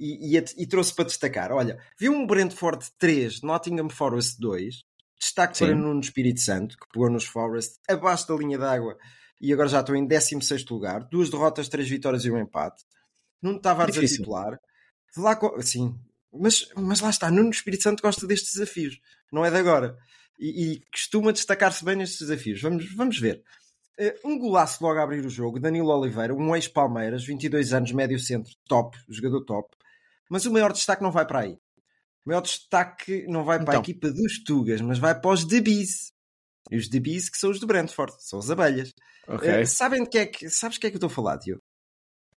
e, 0.00 0.36
e, 0.36 0.44
e, 0.56 0.66
trouxe 0.66 0.94
para 0.94 1.04
destacar. 1.04 1.52
Olha, 1.52 1.78
vi 1.98 2.08
um 2.08 2.26
Brentford 2.26 2.86
3, 2.98 3.42
Nottingham 3.42 3.90
Forest 3.90 4.40
2. 4.40 4.82
Destaque 5.20 5.58
Sim. 5.58 5.66
para 5.66 5.74
Nuno 5.74 6.00
Espírito 6.00 6.40
Santo, 6.40 6.78
que 6.78 6.88
pegou 6.90 7.10
nos 7.10 7.26
Forest 7.26 7.78
abaixo 7.86 8.26
da 8.26 8.34
linha 8.34 8.56
d'água 8.56 8.96
e 9.38 9.52
agora 9.52 9.68
já 9.68 9.80
estou 9.80 9.94
em 9.94 10.06
16 10.06 10.64
lugar. 10.70 11.04
Duas 11.10 11.28
derrotas, 11.28 11.68
três 11.68 11.88
vitórias 11.88 12.24
e 12.24 12.30
um 12.30 12.38
empate. 12.38 12.82
Nuno 13.42 13.60
Tavares 13.60 13.98
a 13.98 14.00
titular. 14.00 14.58
Lá, 15.16 15.38
sim, 15.60 15.94
mas, 16.32 16.68
mas 16.74 17.00
lá 17.00 17.10
está, 17.10 17.30
Nuno 17.30 17.50
Espírito 17.50 17.82
Santo 17.82 18.02
gosta 18.02 18.26
destes 18.26 18.54
desafios, 18.54 18.98
não 19.30 19.44
é 19.44 19.50
de 19.50 19.56
agora 19.56 19.98
e, 20.40 20.72
e 20.72 20.80
costuma 20.90 21.32
destacar-se 21.32 21.84
bem 21.84 21.96
nestes 21.96 22.20
desafios. 22.20 22.62
Vamos, 22.62 22.92
vamos 22.94 23.18
ver. 23.18 23.44
Uh, 23.98 24.28
um 24.28 24.38
golaço 24.38 24.82
logo 24.82 24.98
a 24.98 25.02
abrir 25.02 25.24
o 25.24 25.28
jogo, 25.28 25.60
Danilo 25.60 25.90
Oliveira, 25.90 26.34
um 26.34 26.56
ex-Palmeiras, 26.56 27.24
22 27.24 27.74
anos, 27.74 27.92
médio 27.92 28.18
centro, 28.18 28.52
top, 28.66 28.96
jogador 29.08 29.44
top. 29.44 29.76
Mas 30.30 30.46
o 30.46 30.52
maior 30.52 30.72
destaque 30.72 31.02
não 31.02 31.10
vai 31.10 31.26
para 31.26 31.40
aí. 31.40 31.58
O 32.24 32.28
maior 32.28 32.40
destaque 32.40 33.26
não 33.26 33.44
vai 33.44 33.58
para 33.58 33.74
então. 33.74 33.80
a 33.80 33.82
equipa 33.82 34.10
dos 34.10 34.42
Tugas, 34.44 34.80
mas 34.80 34.98
vai 34.98 35.18
para 35.18 35.32
os 35.32 35.44
Debis. 35.44 36.12
E 36.70 36.76
os 36.76 36.88
Debis 36.88 37.28
que 37.28 37.36
são 37.36 37.50
os 37.50 37.58
do 37.58 37.66
Brentford, 37.66 38.14
são 38.20 38.38
as 38.38 38.48
abelhas. 38.48 38.94
Okay. 39.26 39.62
Uh, 39.62 39.66
sabem 39.66 40.04
de 40.04 40.08
que 40.08 40.18
é 40.18 40.26
que, 40.26 40.48
sabes 40.48 40.74
de 40.74 40.80
que 40.80 40.86
é 40.86 40.90
que 40.90 40.96
eu 40.96 40.98
estou 40.98 41.08
a 41.08 41.10
falar, 41.10 41.38
tio? 41.38 41.60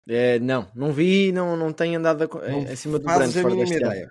É, 0.08 0.38
não, 0.38 0.70
não 0.75 0.92
vi, 0.92 1.30
não, 1.30 1.56
não 1.56 1.72
tenho 1.72 1.99
andado 1.99 2.25
a, 2.25 2.49
não 2.49 2.62
acima 2.72 2.99
do 2.99 3.04
Brentford. 3.04 3.38
a 3.38 3.50
mínima 3.50 3.75
ideia. 3.76 4.08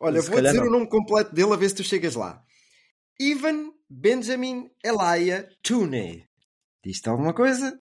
Olha, 0.00 0.22
vou 0.22 0.40
dizer 0.40 0.60
não. 0.60 0.66
o 0.66 0.70
nome 0.70 0.88
completo 0.88 1.34
dele 1.34 1.52
a 1.52 1.56
ver 1.56 1.68
se 1.68 1.74
tu 1.74 1.82
chegas 1.82 2.14
lá. 2.14 2.42
Ivan 3.18 3.72
Benjamin 3.88 4.70
Elia 4.84 5.48
Tooney. 5.62 6.24
Diz-te 6.84 7.08
alguma 7.08 7.34
coisa? 7.34 7.78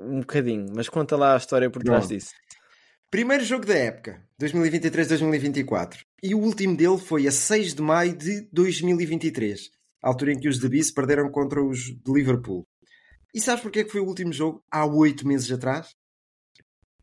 Um 0.00 0.20
bocadinho, 0.20 0.66
mas 0.74 0.88
conta 0.88 1.16
lá 1.16 1.34
a 1.34 1.36
história 1.36 1.70
por 1.70 1.82
trás 1.82 2.08
disso. 2.08 2.32
Primeiro 3.12 3.44
jogo 3.44 3.66
da 3.66 3.74
época, 3.74 4.26
2023-2024. 4.40 5.98
E 6.22 6.34
o 6.34 6.38
último 6.38 6.74
dele 6.74 6.96
foi 6.96 7.28
a 7.28 7.30
6 7.30 7.74
de 7.74 7.82
maio 7.82 8.16
de 8.16 8.48
2023, 8.50 9.68
a 10.02 10.08
altura 10.08 10.32
em 10.32 10.40
que 10.40 10.48
os 10.48 10.58
The 10.58 10.66
Beast 10.66 10.94
perderam 10.94 11.30
contra 11.30 11.62
os 11.62 11.78
de 11.78 12.10
Liverpool. 12.10 12.66
E 13.34 13.38
sabes 13.38 13.60
porque 13.60 13.80
é 13.80 13.84
que 13.84 13.90
foi 13.90 14.00
o 14.00 14.06
último 14.06 14.32
jogo 14.32 14.64
há 14.70 14.86
8 14.86 15.28
meses 15.28 15.52
atrás? 15.52 15.94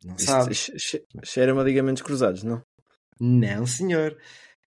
Não 0.04 0.18
sabes. 0.18 0.72
Cheira-me 1.24 1.60
a 1.60 1.64
ligamentos 1.64 2.02
cruzados, 2.02 2.42
não? 2.42 2.64
Não, 3.20 3.68
senhor 3.68 4.18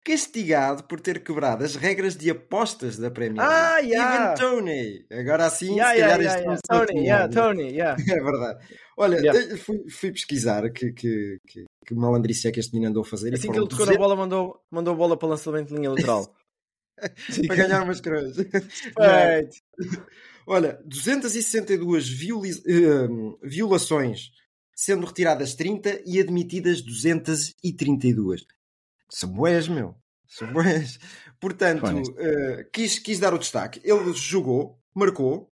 castigado 0.03 0.83
por 0.83 0.99
ter 0.99 1.23
quebrado 1.23 1.63
as 1.63 1.75
regras 1.75 2.15
de 2.15 2.29
apostas 2.29 2.97
da 2.97 3.11
Premier 3.11 3.45
League. 3.45 3.63
Ah, 3.63 3.77
yeah. 3.79 4.33
Even 4.33 4.35
Tony. 4.35 5.05
Agora 5.11 5.49
sim, 5.49 5.75
yeah, 5.75 5.93
se 5.93 5.99
calhar 5.99 6.21
yeah, 6.21 6.25
este 6.25 6.39
yeah, 6.39 6.51
yeah. 6.51 6.85
Tony, 6.85 7.05
yeah, 7.05 7.29
Tony, 7.29 7.69
yeah. 7.77 8.01
É 8.01 8.23
verdade. 8.23 8.65
Olha, 8.97 9.17
yeah. 9.17 9.57
fui, 9.57 9.89
fui, 9.89 10.11
pesquisar 10.11 10.69
que, 10.71 10.91
que, 10.91 11.39
que, 11.47 11.65
que 11.85 11.95
malandrice 11.95 12.47
é 12.47 12.51
que 12.51 12.59
este 12.59 12.73
menino 12.73 12.89
andou 12.89 13.03
a 13.03 13.05
fazer. 13.05 13.33
Assim 13.33 13.51
que 13.51 13.57
ele 13.57 13.67
tocou 13.67 13.85
200... 13.85 13.97
bola, 13.97 14.15
mandou, 14.15 14.61
mandou 14.69 14.93
a 14.93 14.97
bola 14.97 15.17
para 15.17 15.29
lançamento 15.29 15.69
de 15.69 15.75
linha 15.75 15.91
lateral. 15.91 16.33
para 17.47 17.55
ganhar 17.55 17.83
umas 17.83 18.01
cruzes. 18.01 18.37
Olha, 20.47 20.79
262 20.85 22.09
violi... 22.09 22.51
uh, 22.51 23.39
violações, 23.43 24.31
sendo 24.75 25.05
retiradas 25.05 25.53
30 25.55 26.01
e 26.05 26.19
admitidas 26.19 26.81
232. 26.81 28.45
São 29.11 29.29
boés, 29.29 29.67
meu. 29.67 29.93
São 30.25 30.51
boés. 30.53 30.97
Portanto, 31.39 31.85
uh, 31.85 32.71
quis, 32.71 32.97
quis 32.97 33.19
dar 33.19 33.33
o 33.33 33.37
destaque. 33.37 33.81
Ele 33.83 34.13
jogou, 34.13 34.79
marcou. 34.95 35.51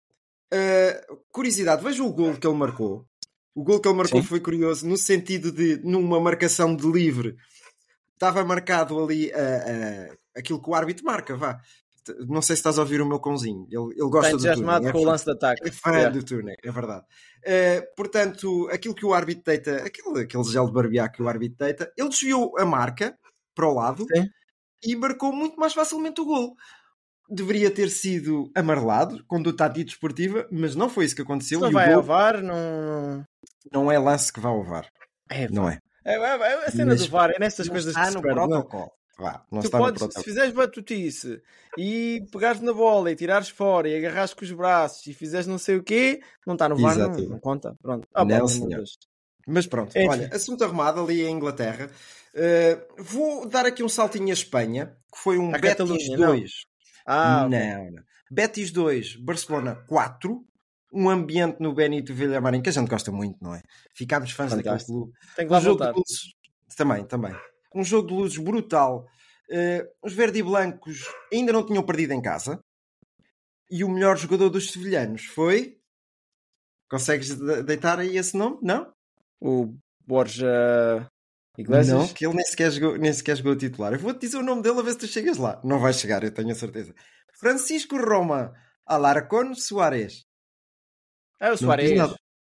Uh, 0.53 1.17
curiosidade, 1.31 1.85
veja 1.85 2.03
o 2.03 2.13
gol 2.13 2.35
que 2.35 2.47
ele 2.47 2.57
marcou. 2.57 3.07
O 3.55 3.63
gol 3.63 3.81
que 3.81 3.89
ele 3.89 3.97
marcou 3.97 4.23
Sim. 4.23 4.27
foi 4.27 4.41
curioso, 4.41 4.89
no 4.89 4.97
sentido 4.97 5.53
de, 5.53 5.77
numa 5.85 6.19
marcação 6.19 6.75
de 6.75 6.91
livre, 6.91 7.37
estava 8.15 8.43
marcado 8.43 9.03
ali 9.03 9.29
uh, 9.29 10.19
aquilo 10.35 10.63
que 10.63 10.71
o 10.71 10.75
árbitro 10.75 11.05
marca, 11.05 11.37
vá. 11.37 11.61
Não 12.27 12.43
sei 12.43 12.57
se 12.57 12.61
estás 12.61 12.79
a 12.79 12.83
ouvir 12.83 13.01
o 13.01 13.07
meu 13.07 13.21
cãozinho. 13.21 13.67
Ele, 13.71 13.93
ele 13.93 14.11
gosta 14.11 14.35
Está 14.35 14.55
do 14.55 14.63
turno. 14.63 14.89
É 14.89 14.93
com 14.93 14.99
o 14.99 15.05
lance 15.05 15.25
de 15.25 15.31
ataque. 15.31 15.69
É 15.69 15.71
fã 15.71 15.97
é. 15.97 16.11
do 16.11 16.25
turno, 16.25 16.51
é 16.51 16.71
verdade. 16.71 17.05
Uh, 17.45 17.95
portanto, 17.95 18.69
aquilo 18.73 18.95
que 18.95 19.05
o 19.05 19.13
árbitro 19.13 19.45
deita, 19.45 19.77
aquele, 19.85 20.23
aquele 20.23 20.45
gel 20.45 20.67
de 20.67 20.73
barbear 20.73 21.13
que 21.13 21.23
o 21.23 21.29
árbitro 21.29 21.59
deita, 21.59 21.93
ele 21.97 22.09
desviou 22.09 22.59
a 22.59 22.65
marca 22.65 23.17
para 23.55 23.67
o 23.67 23.75
lado 23.75 24.07
Sim. 24.15 24.29
e 24.85 24.97
marcou 24.97 25.33
muito 25.33 25.59
mais 25.59 25.73
facilmente 25.73 26.21
o 26.21 26.25
gol. 26.25 26.55
Deveria 27.29 27.71
ter 27.71 27.89
sido 27.89 28.51
amarelado, 28.55 29.25
conduta 29.27 29.67
antidesportiva, 29.67 30.47
mas 30.51 30.75
não 30.75 30.89
foi 30.89 31.05
isso 31.05 31.17
que 31.17 31.23
aconteceu. 31.23 31.61
Não 31.61 31.71
vai 31.71 31.89
gol... 31.89 31.97
ao 31.97 32.03
VAR, 32.03 32.43
não... 32.43 33.25
não 33.73 33.91
é 33.91 33.99
lance 33.99 34.33
que 34.33 34.41
vai 34.41 34.53
ao 34.53 34.63
VAR. 34.63 34.89
É, 35.31 35.49
não 35.49 35.69
é. 35.69 35.79
É, 36.05 36.15
é, 36.15 36.19
é 36.19 36.67
a 36.67 36.71
cena 36.71 36.93
mas, 36.93 37.03
do 37.03 37.11
VAR 37.11 37.31
é 37.31 37.39
nestas 37.39 37.69
coisas 37.69 37.95
que 37.95 38.05
se 38.05 38.15
no 38.15 38.23
perde, 38.23 38.41
protocolo. 38.41 38.91
Vá, 39.19 39.45
tu 39.63 39.71
podes, 39.71 40.15
se 40.15 40.25
fizeres 40.25 40.53
batutice 40.53 41.41
e 41.79 42.25
pegares 42.33 42.61
na 42.61 42.73
bola 42.73 43.11
e 43.11 43.15
tirares 43.15 43.51
fora 43.51 43.89
e 43.89 43.97
agarrares 43.97 44.33
com 44.35 44.45
os 44.45 44.51
braços 44.51 45.07
e 45.07 45.13
fizeres 45.13 45.47
não 45.47 45.59
sei 45.59 45.77
o 45.77 45.83
quê, 45.83 46.21
não 46.47 46.55
está 46.55 46.69
no 46.69 46.77
VAR, 46.77 46.97
não, 46.97 47.11
não, 47.11 47.39
conta. 47.39 47.77
Pronto. 47.81 48.09
Ah, 48.15 48.25
não, 48.25 48.49
senhor. 48.49 48.83
Mas 49.47 49.67
pronto, 49.67 49.97
Enfim. 49.97 50.09
olha, 50.09 50.31
assunto 50.33 50.65
arrumado 50.65 51.01
ali 51.01 51.23
em 51.23 51.31
Inglaterra. 51.31 51.91
Uh, 52.35 53.03
vou 53.03 53.47
dar 53.47 53.67
aqui 53.67 53.83
um 53.83 53.89
saltinho 53.89 54.31
à 54.31 54.33
Espanha, 54.33 54.97
que 55.13 55.19
foi 55.19 55.39
um 55.39 55.55
a 55.55 55.59
Betis 55.59 55.87
2. 55.87 56.19
Não. 56.19 56.45
Ah, 57.07 57.49
não, 57.49 57.91
não. 57.91 58.03
Betis 58.31 58.71
2, 58.71 59.17
Barcelona 59.17 59.77
4. 59.87 60.45
Um 60.95 61.09
ambiente 61.09 61.59
no 61.59 61.75
Benito 61.75 62.13
Villamarim 62.13 62.61
que 62.61 62.69
a 62.69 62.73
gente 62.73 62.89
gosta 62.89 63.11
muito, 63.11 63.39
não 63.43 63.55
é? 63.55 63.63
Ficámos 63.95 64.31
fãs 64.33 64.51
Fantástico. 64.51 64.71
daquele 64.71 64.87
clube. 64.87 65.13
Tem 65.37 65.47
que 65.47 65.53
lá 65.53 65.59
um 65.59 65.63
jogo 65.63 65.85
de 65.85 65.93
luzes, 65.93 66.35
também, 66.77 67.05
também. 67.07 67.37
Um 67.75 67.85
jogo 67.85 68.09
de 68.09 68.15
luzes 68.15 68.39
brutal. 68.39 69.07
Uh, 69.51 69.89
os 70.03 70.13
verde 70.13 70.39
e 70.39 70.43
blancos 70.43 71.07
ainda 71.33 71.53
não 71.53 71.65
tinham 71.65 71.83
perdido 71.83 72.13
em 72.13 72.21
casa. 72.21 72.63
E 73.71 73.85
o 73.85 73.89
melhor 73.89 74.19
jogador 74.19 74.51
dos 74.51 74.71
sevilhanos 74.71 75.25
foi. 75.25 75.79
Consegues 76.91 77.35
deitar 77.65 77.99
aí 77.99 78.19
esse 78.19 78.37
nome? 78.37 78.59
Não? 78.63 78.93
O 79.41 79.75
Borja 80.07 81.11
Iglesias? 81.59 81.99
Não, 81.99 82.09
que 82.09 82.27
ele 82.27 82.35
nem 82.35 82.45
sequer, 82.45 82.71
jogou, 82.71 82.97
nem 82.97 83.13
sequer 83.13 83.37
jogou 83.37 83.57
titular. 83.57 83.93
Eu 83.93 83.99
vou-te 83.99 84.21
dizer 84.21 84.39
o 84.39 84.43
nome 84.43 84.63
dele 84.63 84.79
a 84.79 84.83
ver 84.83 84.93
se 84.93 84.99
tu 84.99 85.07
chegas 85.07 85.37
lá. 85.37 85.61
Não 85.63 85.79
vai 85.79 85.93
chegar, 85.93 86.25
eu 86.25 86.33
tenho 86.33 86.51
a 86.51 86.55
certeza. 86.55 86.95
Francisco 87.35 87.97
Roma 87.97 88.55
Alarcón 88.87 89.55
Soares. 89.55 90.25
É 91.39 91.51
o 91.51 91.57
Soares. 91.57 91.93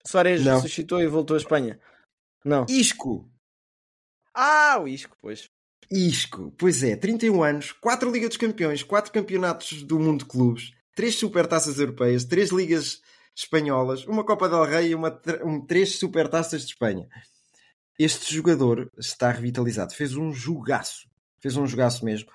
Soares 0.05 0.43
ressuscitou 0.43 1.01
e 1.01 1.07
voltou 1.07 1.35
à 1.35 1.37
Espanha. 1.37 1.79
Não. 2.43 2.65
Isco. 2.67 3.29
Ah, 4.33 4.79
o 4.81 4.87
Isco, 4.87 5.15
pois. 5.21 5.49
Isco, 5.91 6.53
pois 6.57 6.83
é, 6.83 6.95
31 6.95 7.43
anos, 7.43 7.71
4 7.71 8.11
Liga 8.11 8.27
dos 8.27 8.37
Campeões, 8.37 8.83
4 8.83 9.11
campeonatos 9.11 9.81
do 9.81 9.99
mundo 9.99 10.19
de 10.19 10.25
clubes, 10.25 10.71
3 10.95 11.15
supertaças 11.15 11.79
europeias, 11.79 12.25
3 12.25 12.51
ligas 12.51 13.01
espanholas, 13.35 14.05
uma 14.05 14.23
Copa 14.23 14.47
del 14.47 14.65
Rei 14.65 14.89
e 14.89 14.95
uma, 14.95 15.19
um, 15.43 15.65
3 15.65 15.97
supertaças 15.97 16.61
de 16.61 16.73
Espanha 16.73 17.07
este 17.99 18.33
jogador 18.33 18.89
está 18.97 19.29
revitalizado. 19.29 19.93
Fez 19.93 20.15
um 20.15 20.31
jogaço. 20.31 21.09
Fez 21.41 21.57
um 21.57 21.67
jogaço 21.67 22.05
mesmo. 22.05 22.29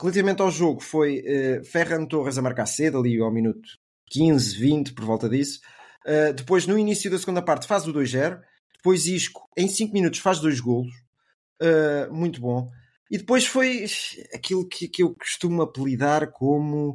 Relativamente 0.00 0.40
ao 0.40 0.50
jogo, 0.50 0.80
foi 0.80 1.20
uh, 1.20 1.64
Ferran 1.64 2.06
Torres 2.06 2.38
a 2.38 2.42
marcar 2.42 2.64
cedo, 2.64 2.98
ali 2.98 3.20
ao 3.20 3.30
minuto 3.30 3.68
15, 4.10 4.56
20, 4.56 4.94
por 4.94 5.04
volta 5.04 5.28
disso. 5.28 5.60
Uh, 6.06 6.32
depois, 6.32 6.66
no 6.66 6.78
início 6.78 7.10
da 7.10 7.18
segunda 7.18 7.42
parte, 7.42 7.66
faz 7.66 7.86
o 7.86 7.92
2-0. 7.92 8.40
Depois, 8.78 9.04
Isco, 9.04 9.46
em 9.54 9.68
5 9.68 9.92
minutos, 9.92 10.20
faz 10.20 10.40
dois 10.40 10.58
golos. 10.58 10.94
Uh, 11.60 12.10
muito 12.10 12.40
bom. 12.40 12.70
E 13.10 13.18
depois 13.18 13.44
foi 13.44 13.84
aquilo 14.32 14.66
que, 14.66 14.88
que 14.88 15.02
eu 15.02 15.14
costumo 15.14 15.60
apelidar 15.60 16.30
como 16.30 16.92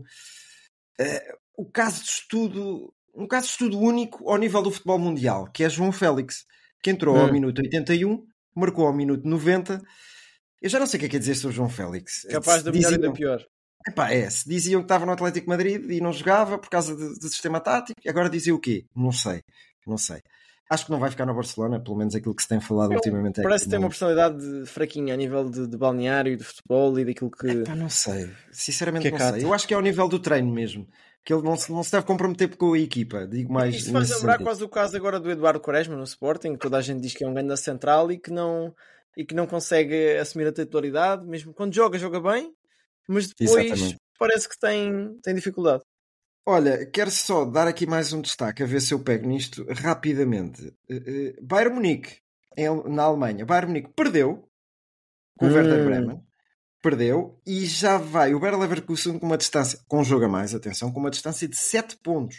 uh, 0.99 1.37
o 1.55 1.69
caso 1.69 2.01
de 2.01 2.09
estudo, 2.09 2.91
um 3.13 3.27
caso 3.27 3.45
de 3.45 3.51
estudo 3.51 3.77
único 3.77 4.27
ao 4.27 4.37
nível 4.37 4.63
do 4.63 4.71
futebol 4.71 4.97
mundial, 4.97 5.45
que 5.51 5.63
é 5.63 5.69
João 5.69 5.91
Félix 5.91 6.45
que 6.85 6.91
entrou 6.91 7.15
hum. 7.15 7.21
ao 7.21 7.33
minuto 7.33 7.57
81, 7.63 8.23
marcou 8.55 8.85
ao 8.85 8.93
minuto 8.93 9.27
90. 9.27 9.81
Eu 10.61 10.69
já 10.69 10.79
não 10.79 10.85
sei 10.85 10.97
o 10.97 10.99
que 10.99 11.07
é 11.07 11.09
que 11.09 11.15
é 11.15 11.19
dizer 11.19 11.33
sobre 11.33 11.55
o 11.55 11.55
João 11.55 11.67
Félix. 11.67 12.27
Capaz 12.29 12.61
de 12.61 12.71
melhor 12.71 12.93
e 12.93 12.97
da 12.99 13.11
pior. 13.11 13.43
Epá, 13.87 14.11
é, 14.11 14.29
se 14.29 14.47
diziam 14.47 14.81
que 14.81 14.85
estava 14.85 15.03
no 15.03 15.11
Atlético 15.11 15.49
Madrid 15.49 15.83
e 15.89 15.99
não 15.99 16.13
jogava 16.13 16.59
por 16.59 16.69
causa 16.69 16.95
do, 16.95 17.27
sistema 17.27 17.59
tático, 17.59 17.99
agora 18.07 18.29
dizia 18.29 18.53
o 18.53 18.59
quê? 18.59 18.85
Não 18.95 19.11
sei, 19.11 19.41
não 19.85 19.97
sei. 19.97 20.21
Acho 20.69 20.85
que 20.85 20.91
não 20.91 20.99
vai 20.99 21.09
ficar 21.09 21.25
no 21.25 21.33
Barcelona, 21.33 21.79
pelo 21.79 21.97
menos 21.97 22.13
aquilo 22.13 22.35
que 22.35 22.43
se 22.43 22.49
tem 22.49 22.59
falado 22.59 22.91
Eu, 22.91 22.97
ultimamente. 22.97 23.39
É 23.39 23.43
parece 23.43 23.65
que 23.65 23.71
tem 23.71 23.79
uma 23.79 23.89
personalidade 23.89 24.65
fraquinha 24.67 25.15
a 25.15 25.17
nível 25.17 25.49
de, 25.49 25.67
de 25.67 25.77
balneário, 25.77 26.37
de 26.37 26.43
futebol 26.43 26.99
e 26.99 27.05
daquilo 27.05 27.31
que. 27.31 27.47
Epá, 27.47 27.75
não 27.75 27.89
sei, 27.89 28.29
sinceramente 28.51 29.09
que 29.09 29.15
é 29.15 29.17
não 29.17 29.33
sei. 29.33 29.43
Eu 29.43 29.53
acho 29.55 29.67
que 29.67 29.73
é 29.73 29.77
ao 29.77 29.81
nível 29.81 30.07
do 30.07 30.19
treino 30.19 30.51
mesmo 30.51 30.87
que 31.25 31.33
ele 31.33 31.41
não 31.41 31.57
se, 31.57 31.71
não 31.71 31.83
se 31.83 31.91
deve 31.91 32.05
comprometer 32.05 32.55
com 32.55 32.73
a 32.73 32.79
equipa. 32.79 33.25
Digo 33.25 33.51
mais. 33.51 33.73
Isso 33.75 33.91
faz 33.91 34.11
lembrar 34.11 34.37
quase 34.37 34.63
o 34.63 34.69
caso 34.69 34.95
agora 34.95 35.19
do 35.19 35.31
Eduardo 35.31 35.59
Quaresma 35.59 35.95
no 35.95 36.03
Sporting, 36.03 36.53
que 36.53 36.59
toda 36.59 36.77
a 36.77 36.81
gente 36.81 37.01
diz 37.01 37.15
que 37.15 37.23
é 37.23 37.27
um 37.27 37.33
grande 37.33 37.57
central 37.57 38.11
e 38.11 38.19
que 38.19 38.31
não, 38.31 38.73
e 39.17 39.25
que 39.25 39.33
não 39.33 39.47
consegue 39.47 40.15
assumir 40.17 40.45
a 40.47 40.53
titularidade, 40.53 41.25
mesmo 41.25 41.51
quando 41.51 41.73
joga, 41.73 41.97
joga 41.97 42.21
bem, 42.21 42.53
mas 43.07 43.27
depois 43.27 43.65
Exatamente. 43.65 43.97
parece 44.19 44.47
que 44.47 44.59
tem, 44.59 45.17
tem 45.23 45.33
dificuldade. 45.33 45.83
Olha, 46.45 46.85
quero 46.85 47.09
só 47.09 47.43
dar 47.43 47.67
aqui 47.67 47.87
mais 47.87 48.13
um 48.13 48.21
destaque, 48.21 48.61
a 48.61 48.67
ver 48.67 48.79
se 48.79 48.93
eu 48.93 48.99
pego 48.99 49.27
nisto 49.27 49.65
rapidamente. 49.67 50.61
Uh, 50.87 50.95
uh, 50.95 51.43
Bayern 51.43 51.73
Munique, 51.73 52.17
em, 52.55 52.67
na 52.87 53.01
Alemanha. 53.01 53.43
Bayern 53.43 53.69
Munique 53.69 53.89
perdeu 53.95 54.47
com 55.39 55.47
o 55.47 55.49
Hum. 55.49 55.53
Werder 55.53 55.85
Bremen. 55.85 56.23
Perdeu 56.85 57.41
e 57.47 57.65
já 57.65 57.97
vai 57.97 58.35
o 58.35 58.39
Bayer 58.39 58.59
Leverkusen 58.59 59.17
com 59.17 59.25
uma 59.25 59.37
distância, 59.39 59.79
com 59.87 60.01
um 60.01 60.03
jogo 60.03 60.25
a 60.25 60.29
mais, 60.29 60.53
atenção, 60.53 60.91
com 60.91 60.99
uma 60.99 61.09
distância 61.09 61.47
de 61.47 61.57
7 61.57 61.97
pontos 61.97 62.37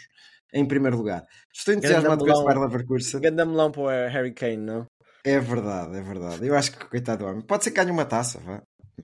em 0.53 0.65
primeiro 0.65 0.95
lugar. 0.95 1.25
Estou 1.53 1.73
entusiasmado 1.73 2.23
com 2.23 2.31
esse. 2.31 2.43
Bayer 2.45 2.61
Leverkusen. 2.61 3.19
Ganda 3.19 3.45
melão 3.45 3.69
para 3.73 3.81
o 3.81 3.87
Harry 3.89 4.33
Kane, 4.33 4.55
não? 4.55 4.85
É 5.25 5.37
verdade, 5.37 5.97
é 5.97 6.01
verdade. 6.01 6.47
Eu 6.47 6.55
acho 6.55 6.71
que, 6.71 6.85
coitado 6.85 7.25
do 7.25 7.29
homem, 7.29 7.41
pode 7.41 7.65
ser 7.65 7.71
que 7.71 7.75
ganhe 7.75 7.91
uma 7.91 8.05
taça, 8.05 8.39
vá. 8.39 8.61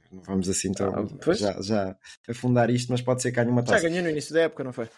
Não 0.10 0.22
vamos 0.24 0.48
assim 0.48 0.70
então 0.70 0.94
Ah, 0.96 1.34
já, 1.34 1.62
já 1.62 1.96
afundar 2.30 2.70
isto, 2.70 2.90
mas 2.90 3.02
pode 3.02 3.22
ser 3.22 3.32
que 3.32 3.36
ganhe 3.36 3.50
uma 3.52 3.62
Já 3.66 3.74
taça. 3.74 3.90
ganhou 3.90 4.02
no 4.02 4.10
início 4.10 4.34
da 4.34 4.44
época, 4.44 4.64
não 4.64 4.72
foi? 4.72 4.90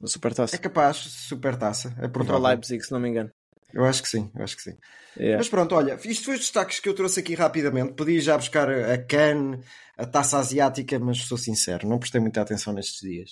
Na 0.00 0.08
Supertaça. 0.08 0.56
É 0.56 0.58
capaz, 0.58 0.96
super 0.96 1.54
taça, 1.56 1.94
é 1.98 2.08
Contra 2.08 2.38
o. 2.38 2.40
Leipzig, 2.40 2.82
se 2.82 2.90
não 2.92 2.98
me 2.98 3.10
engano. 3.10 3.30
Eu 3.72 3.84
acho 3.84 4.02
que 4.02 4.08
sim, 4.08 4.30
eu 4.34 4.42
acho 4.42 4.56
que 4.56 4.62
sim. 4.62 4.76
Yeah. 5.16 5.38
Mas 5.38 5.48
pronto, 5.48 5.74
olha, 5.74 5.98
isto 6.04 6.24
foi 6.26 6.34
os 6.34 6.40
destaques 6.40 6.78
que 6.80 6.88
eu 6.88 6.94
trouxe 6.94 7.20
aqui 7.20 7.34
rapidamente. 7.34 7.92
Podia 7.94 8.20
já 8.20 8.36
buscar 8.36 8.68
a 8.70 8.96
CAN, 8.98 9.58
a 9.98 10.06
taça 10.06 10.38
asiática, 10.38 10.98
mas 10.98 11.18
sou 11.22 11.36
sincero, 11.38 11.88
não 11.88 11.98
prestei 11.98 12.20
muita 12.20 12.40
atenção 12.40 12.72
nestes 12.72 13.00
dias. 13.00 13.30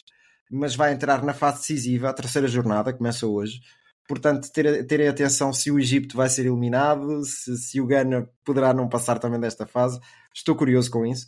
Mas 0.50 0.75
vai 0.75 0.92
entrar 0.92 1.23
na 1.23 1.35
fase 1.35 1.59
decisiva, 1.59 2.09
a 2.09 2.12
terceira 2.14 2.49
jornada, 2.49 2.92
começa 2.92 3.26
hoje. 3.26 3.61
Portanto, 4.09 4.50
ter- 4.50 4.87
terem 4.87 5.07
atenção 5.07 5.52
se 5.52 5.71
o 5.71 5.78
Egito 5.78 6.16
vai 6.16 6.30
ser 6.30 6.47
eliminado, 6.47 7.23
se, 7.25 7.57
se 7.59 7.80
o 7.80 7.87
Ghana 7.87 8.28
poderá 8.45 8.73
não 8.73 8.88
passar 8.88 9.18
também 9.18 9.38
desta 9.38 9.66
fase. 9.66 10.00
Estou 10.35 10.57
curioso 10.57 10.90
com 10.90 11.04
isso. 11.04 11.26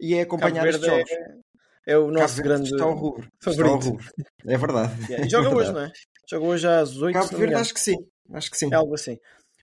E 0.00 0.14
é 0.14 0.20
acompanhar 0.22 0.62
Cabo 0.64 0.68
estes 0.68 0.86
jogos. 0.86 1.10
É, 1.10 1.92
é 1.92 1.98
o 1.98 2.02
Cabo 2.06 2.12
nosso 2.20 2.34
Verde 2.36 2.48
grande 2.48 2.70
está 2.72 2.84
ao 2.84 2.94
rubro. 2.94 3.22
Está 3.38 3.50
favorito. 3.52 3.72
ao 3.74 3.80
rubro. 3.80 4.06
É 4.46 4.56
verdade. 4.56 5.02
Yeah, 5.08 5.26
e 5.26 5.28
joga 5.28 5.48
É 5.48 5.54
hoje, 5.54 5.72
verdade. 5.72 5.74
não 5.74 5.82
é? 5.82 5.92
Joga 6.30 6.46
hoje 6.46 6.68
às 6.68 6.96
8 6.96 7.14
Cabo 7.14 7.36
Verde, 7.36 7.54
acho 7.56 7.74
que 7.74 7.80
sim. 7.80 7.96
Acho 8.32 8.50
que 8.50 8.56
sim. 8.56 8.72
É 8.72 8.76
algo 8.76 8.94
assim. 8.94 9.18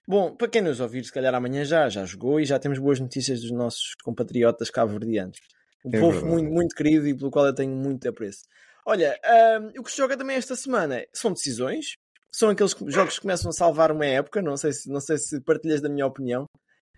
Bom, 0.06 0.36
para 0.36 0.48
quem 0.48 0.60
nos 0.60 0.80
ouvir, 0.80 1.02
se 1.04 1.12
calhar 1.12 1.34
amanhã 1.34 1.64
já, 1.64 1.88
já 1.88 2.04
jogou 2.04 2.38
e 2.38 2.44
já 2.44 2.58
temos 2.58 2.78
boas 2.78 3.00
notícias 3.00 3.40
dos 3.40 3.50
nossos 3.50 3.94
compatriotas 4.02 4.68
cabo-verdianos. 4.68 5.38
Um 5.84 5.90
É 5.94 6.00
povo 6.00 6.26
muito, 6.26 6.50
muito 6.50 6.74
querido 6.74 7.06
e 7.08 7.16
pelo 7.16 7.30
qual 7.30 7.46
eu 7.46 7.54
tenho 7.54 7.74
muito 7.74 8.06
apreço. 8.06 8.40
Olha, 8.86 9.18
ahm, 9.24 9.72
o 9.78 9.82
que 9.82 9.90
se 9.90 9.96
joga 9.96 10.16
também 10.16 10.36
esta 10.36 10.54
semana 10.56 11.04
são 11.12 11.32
decisões. 11.32 11.94
São 12.30 12.50
aqueles 12.50 12.74
jogos 12.86 13.14
que 13.16 13.22
começam 13.22 13.48
a 13.48 13.52
salvar 13.52 13.90
uma 13.90 14.04
época. 14.04 14.42
Não 14.42 14.56
sei 14.56 14.72
se, 14.72 14.90
não 14.90 15.00
sei 15.00 15.16
se 15.16 15.40
partilhas 15.40 15.80
da 15.80 15.88
minha 15.88 16.06
opinião. 16.06 16.44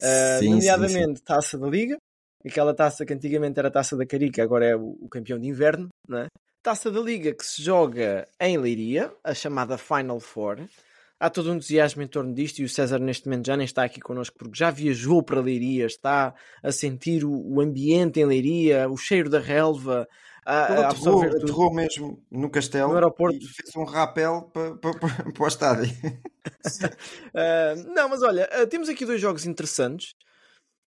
Ah, 0.03 0.39
Sim, 0.39 0.47
sim, 0.47 0.51
nomeadamente 0.51 1.23
taça 1.23 1.59
da 1.59 1.69
Liga, 1.69 1.97
aquela 2.45 2.75
taça 2.75 3.05
que 3.05 3.13
antigamente 3.13 3.59
era 3.59 3.69
a 3.69 3.73
taça 3.73 3.97
da 3.97 4.07
Carica, 4.07 4.43
agora 4.43 4.67
é 4.67 4.75
o, 4.75 4.97
o 5.01 5.09
campeão 5.09 5.39
de 5.39 5.47
inverno, 5.47 5.89
não 6.09 6.19
é? 6.19 6.27
Taça 6.63 6.91
da 6.91 7.01
Liga 7.01 7.33
que 7.33 7.45
se 7.45 7.63
joga 7.63 8.29
em 8.39 8.59
Leiria, 8.59 9.11
a 9.25 9.33
chamada 9.33 9.79
Final 9.79 10.21
Four. 10.21 10.59
Há 11.19 11.31
todo 11.31 11.51
um 11.51 11.57
entusiasmo 11.57 12.03
em 12.03 12.07
torno 12.07 12.35
disto 12.35 12.59
e 12.59 12.65
o 12.65 12.69
César 12.69 12.99
neste 12.99 13.27
momento 13.27 13.47
já 13.47 13.57
nem 13.57 13.65
está 13.65 13.85
aqui 13.85 14.01
connosco 14.01 14.37
porque 14.39 14.59
já 14.59 14.71
viajou 14.71 15.23
para 15.23 15.41
Leiria, 15.41 15.87
está 15.87 16.35
a 16.63 16.73
sentir 16.73 17.25
o, 17.25 17.31
o 17.31 17.61
ambiente 17.61 18.21
em 18.21 18.25
Leiria, 18.25 18.89
o 18.89 18.97
cheiro 18.97 19.29
da 19.29 19.39
relva, 19.39 20.07
a, 20.45 20.65
a 20.65 20.89
aterrou, 20.89 21.23
aterrou 21.23 21.75
mesmo 21.75 22.23
no 22.31 22.51
castelo 22.51 22.89
No 22.89 22.95
aeroporto. 22.95 23.39
e 23.39 23.47
fez 23.47 23.75
um 23.77 23.85
rapel 23.85 24.51
para, 24.53 24.77
para, 24.77 24.99
para, 24.99 25.33
para 25.33 25.45
o 25.45 25.49
estádio. 25.49 25.91
Ah, 27.35 27.75
não, 27.95 28.09
mas 28.09 28.23
olha, 28.23 28.49
ah, 28.53 28.67
temos 28.67 28.89
aqui 28.89 29.05
dois 29.07 29.21
jogos 29.21 29.47
interessantes. 29.47 30.15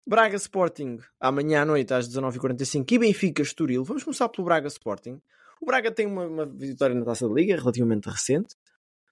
Braga 0.07 0.37
Sporting, 0.37 0.99
amanhã 1.21 1.63
à 1.63 1.65
noite 1.65 1.95
às 1.95 2.09
19h45 2.09 2.91
e 2.93 2.99
Benfica 2.99 3.43
Estoril. 3.43 3.85
Vamos 3.85 4.03
começar 4.03 4.29
pelo 4.29 4.45
Braga 4.45 4.67
Sporting. 4.67 5.21
O 5.63 5.65
Braga 5.65 5.93
tem 5.93 6.07
uma, 6.07 6.27
uma 6.27 6.45
vitória 6.45 6.93
na 6.93 7.05
Taça 7.05 7.29
da 7.29 7.33
Liga, 7.33 7.55
relativamente 7.55 8.09
recente. 8.09 8.57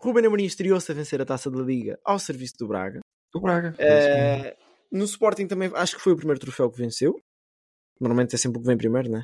Ruben 0.01 0.27
Amorim 0.27 0.45
estreou-se 0.45 0.91
a 0.91 0.95
vencer 0.95 1.23
a 1.23 1.25
Taça 1.25 1.49
da 1.49 1.61
Liga 1.61 1.97
ao 2.05 2.19
serviço 2.19 2.55
do 2.59 2.67
Braga. 2.67 2.99
O 3.33 3.41
Braga. 3.41 3.73
Eh, 3.79 4.57
no 4.91 5.05
Sporting 5.05 5.47
também 5.47 5.71
acho 5.77 5.95
que 5.95 6.03
foi 6.03 6.13
o 6.13 6.17
primeiro 6.17 6.41
troféu 6.41 6.69
que 6.69 6.79
venceu. 6.79 7.21
Normalmente 8.01 8.35
é 8.35 8.39
sempre 8.39 8.59
o 8.59 8.63
que 8.63 8.67
vem 8.67 8.77
primeiro, 8.77 9.09
né? 9.09 9.23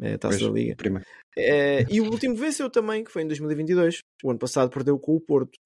É 0.00 0.14
a 0.14 0.18
Taça 0.18 0.38
Pois, 0.38 0.50
da 0.50 0.58
Liga. 0.58 0.74
primeiro. 0.74 1.06
Eh, 1.36 1.84
e 1.90 2.00
o 2.00 2.10
último 2.10 2.34
venceu 2.34 2.70
também, 2.70 3.04
que 3.04 3.12
foi 3.12 3.24
em 3.24 3.26
2022. 3.26 3.98
O 4.22 4.30
ano 4.30 4.38
passado 4.38 4.70
perdeu 4.70 4.98
com 4.98 5.14
o 5.14 5.20
Porto. 5.20 5.58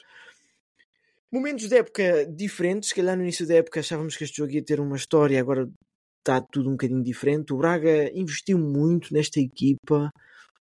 Momentos 1.32 1.68
de 1.68 1.76
época 1.76 2.26
diferentes. 2.26 2.88
Se 2.88 2.94
calhar 2.96 3.16
no 3.16 3.22
início 3.22 3.46
da 3.46 3.54
época 3.54 3.78
achávamos 3.78 4.16
que 4.16 4.24
este 4.24 4.38
jogo 4.38 4.50
ia 4.50 4.64
ter 4.64 4.80
uma 4.80 4.96
história, 4.96 5.38
agora 5.40 5.70
está 6.18 6.40
tudo 6.40 6.68
um 6.68 6.72
bocadinho 6.72 7.04
diferente. 7.04 7.52
O 7.52 7.58
Braga 7.58 8.11
investiu 8.18 8.58
muito 8.58 9.14
nesta 9.14 9.38
equipa. 9.38 10.11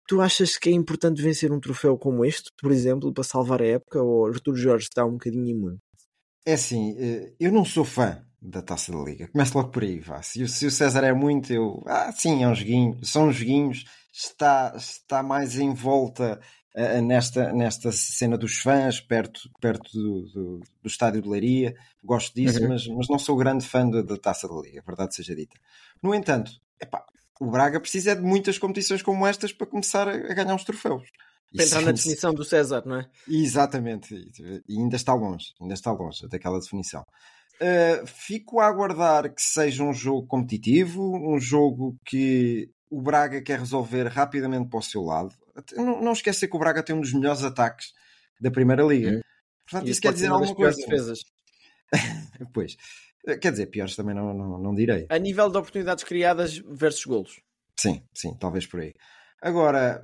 Tu 0.07 0.21
achas 0.21 0.57
que 0.57 0.69
é 0.69 0.73
importante 0.73 1.21
vencer 1.23 1.51
um 1.51 1.59
troféu 1.59 1.97
como 1.97 2.23
este, 2.25 2.51
por 2.61 2.71
exemplo, 2.71 3.11
para 3.13 3.23
salvar 3.23 3.61
a 3.61 3.65
época? 3.67 4.01
Ou 4.01 4.27
Artur 4.27 4.55
Jorge 4.55 4.85
está 4.85 5.05
um 5.05 5.13
bocadinho 5.13 5.47
imune? 5.47 5.79
É 6.45 6.53
assim, 6.53 6.95
eh, 6.97 7.33
eu 7.39 7.51
não 7.51 7.63
sou 7.63 7.85
fã 7.85 8.25
da 8.41 8.61
Taça 8.61 8.91
da 8.91 8.97
Liga. 9.03 9.27
Começo 9.27 9.55
logo 9.57 9.69
por 9.69 9.83
aí, 9.83 9.99
vá. 9.99 10.21
Se, 10.23 10.41
o- 10.43 10.47
se 10.49 10.65
o 10.65 10.71
César 10.71 11.03
é 11.03 11.13
muito, 11.13 11.53
eu. 11.53 11.83
Ah, 11.85 12.11
sim, 12.11 12.43
é 12.43 12.47
um 12.47 12.55
joguinho. 12.55 12.97
São 13.05 13.31
joguinhos. 13.31 13.85
Está, 14.13 14.73
está 14.75 15.23
mais 15.23 15.57
em 15.57 15.73
volta 15.73 16.39
eh, 16.75 16.99
nesta, 17.01 17.53
nesta 17.53 17.91
cena 17.91 18.37
dos 18.37 18.57
fãs, 18.57 18.99
perto, 18.99 19.39
perto 19.61 19.89
do, 19.93 20.21
do, 20.33 20.59
do 20.81 20.87
estádio 20.87 21.21
de 21.21 21.29
Leiria. 21.29 21.75
Gosto 22.03 22.33
disso, 22.35 22.59
Uhum. 22.63 22.69
mas, 22.69 22.87
mas 22.87 23.07
não 23.07 23.19
sou 23.19 23.37
grande 23.37 23.65
fã 23.65 23.87
da, 23.89 24.01
da 24.01 24.17
Taça 24.17 24.47
da 24.47 24.55
Liga, 24.59 24.83
verdade 24.85 25.15
seja 25.15 25.35
dita. 25.35 25.55
No 26.03 26.13
entanto, 26.15 26.51
epá, 26.81 27.05
o 27.41 27.49
Braga 27.49 27.79
precisa 27.79 28.15
de 28.15 28.21
muitas 28.21 28.57
competições 28.59 29.01
como 29.01 29.25
estas 29.25 29.51
para 29.51 29.65
começar 29.65 30.07
a, 30.07 30.15
ganhar 30.15 30.53
uns 30.53 30.63
troféus. 30.63 31.03
Para 31.53 31.65
entrar 31.65 31.81
na 31.81 31.91
isso- 31.91 32.03
definição 32.03 32.33
do 32.33 32.45
César, 32.45 32.83
não 32.85 32.97
é? 32.97 33.09
Exatamente, 33.27 34.13
e 34.69 34.77
ainda 34.77 34.95
está 34.95 35.13
longe, 35.13 35.47
ainda 35.59 35.73
está 35.73 35.91
longe 35.91 36.27
daquela 36.29 36.59
definição. 36.59 37.03
Uh, 37.59 38.05
fico 38.07 38.59
a 38.59 38.67
aguardar 38.67 39.33
que 39.33 39.41
seja 39.41 39.83
um 39.83 39.93
jogo 39.93 40.25
competitivo, 40.27 41.01
um 41.15 41.39
jogo 41.39 41.95
que 42.05 42.69
o 42.89 43.01
Braga 43.01 43.41
quer 43.41 43.59
resolver 43.59 44.07
rapidamente 44.07 44.69
para 44.69 44.79
o 44.79 44.83
seu 44.83 45.01
lado. 45.01 45.33
Não, 45.75 46.01
não 46.01 46.11
esquecer 46.13 46.47
que 46.47 46.55
o 46.55 46.59
Braga 46.59 46.81
tem 46.83 46.95
um 46.95 47.01
dos 47.01 47.13
melhores 47.13 47.43
ataques 47.43 47.87
da 48.39 48.49
Primeira 48.51 48.83
Liga. 48.83 49.11
Uhum. 49.11 49.21
Portanto, 49.69 49.87
E 49.87 49.91
isso 49.91 50.01
quer 50.01 50.13
dizer 50.13 50.27
alguma 50.27 50.55
coisa. 50.55 50.77
defesas. 50.77 51.19
Pois, 52.53 52.75
quer 53.41 53.51
dizer, 53.51 53.67
piores 53.67 53.95
também 53.95 54.15
não, 54.15 54.33
não, 54.33 54.57
não 54.57 54.73
direi. 54.75 55.05
A 55.09 55.17
nível 55.17 55.49
de 55.49 55.57
oportunidades 55.57 56.03
criadas 56.03 56.57
versus 56.57 57.05
golos. 57.05 57.39
Sim, 57.79 58.03
sim, 58.13 58.35
talvez 58.39 58.65
por 58.65 58.79
aí. 58.79 58.93
Agora, 59.41 60.03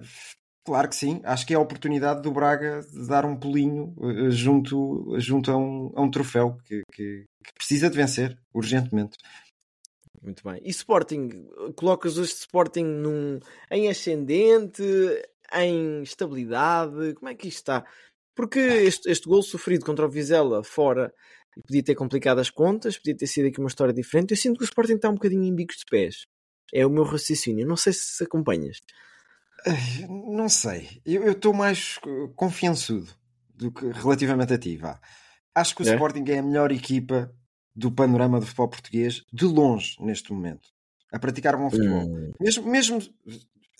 claro 0.65 0.89
que 0.89 0.95
sim, 0.95 1.21
acho 1.23 1.45
que 1.45 1.53
é 1.53 1.57
a 1.57 1.59
oportunidade 1.59 2.21
do 2.21 2.31
Braga 2.31 2.81
de 2.81 3.07
dar 3.07 3.25
um 3.25 3.35
pulinho 3.39 3.93
eh, 4.01 4.31
junto, 4.31 5.15
junto 5.19 5.51
a, 5.51 5.57
um, 5.57 5.91
a 5.95 6.01
um 6.01 6.09
troféu 6.11 6.57
que, 6.65 6.81
que- 6.91 7.25
que 7.43 7.53
precisa 7.53 7.89
de 7.89 7.95
vencer 7.95 8.37
urgentemente. 8.53 9.17
Muito 10.21 10.43
bem. 10.43 10.59
E 10.63 10.69
Sporting? 10.71 11.29
Colocas 11.75 12.17
este 12.17 12.39
Sporting 12.41 12.83
num, 12.83 13.39
em 13.71 13.87
ascendente, 13.89 14.83
em 15.53 16.01
estabilidade? 16.01 17.13
Como 17.15 17.29
é 17.29 17.35
que 17.35 17.47
isto 17.47 17.57
está? 17.59 17.85
Porque 18.35 18.59
este, 18.59 19.09
este 19.09 19.27
gol 19.27 19.41
sofrido 19.43 19.85
contra 19.85 20.05
o 20.05 20.09
Vizela 20.09 20.63
fora 20.63 21.13
podia 21.65 21.83
ter 21.83 21.95
complicado 21.95 22.39
as 22.39 22.49
contas, 22.49 22.97
podia 22.97 23.15
ter 23.15 23.27
sido 23.27 23.47
aqui 23.47 23.59
uma 23.59 23.67
história 23.69 23.93
diferente. 23.93 24.31
Eu 24.31 24.37
sinto 24.37 24.57
que 24.57 24.63
o 24.63 24.65
Sporting 24.65 24.95
está 24.95 25.09
um 25.09 25.13
bocadinho 25.15 25.43
em 25.43 25.55
bicos 25.55 25.77
de 25.77 25.85
pés. 25.89 26.25
É 26.73 26.85
o 26.85 26.89
meu 26.89 27.03
raciocínio. 27.03 27.65
Não 27.65 27.77
sei 27.77 27.93
se 27.93 28.23
acompanhas. 28.23 28.81
Não 30.07 30.47
sei, 30.47 31.01
eu 31.05 31.31
estou 31.31 31.53
mais 31.53 31.99
confiançudo 32.35 33.07
do 33.55 33.71
que 33.71 33.87
relativamente 33.91 34.53
a 34.53 34.57
ti, 34.57 34.77
vá. 34.77 34.99
Acho 35.53 35.75
que 35.75 35.81
o 35.83 35.87
É? 35.89 35.93
Sporting 35.93 36.23
é 36.27 36.37
a 36.37 36.43
melhor 36.43 36.71
equipa 36.71 37.33
do 37.75 37.91
panorama 37.91 38.39
do 38.39 38.45
futebol 38.45 38.69
português 38.69 39.23
de 39.33 39.45
longe 39.45 39.95
neste 39.99 40.31
momento 40.31 40.69
a 41.11 41.19
praticar 41.19 41.57
bom 41.57 41.69
futebol. 41.69 42.05
Mesmo, 42.39 42.69
mesmo 42.69 42.99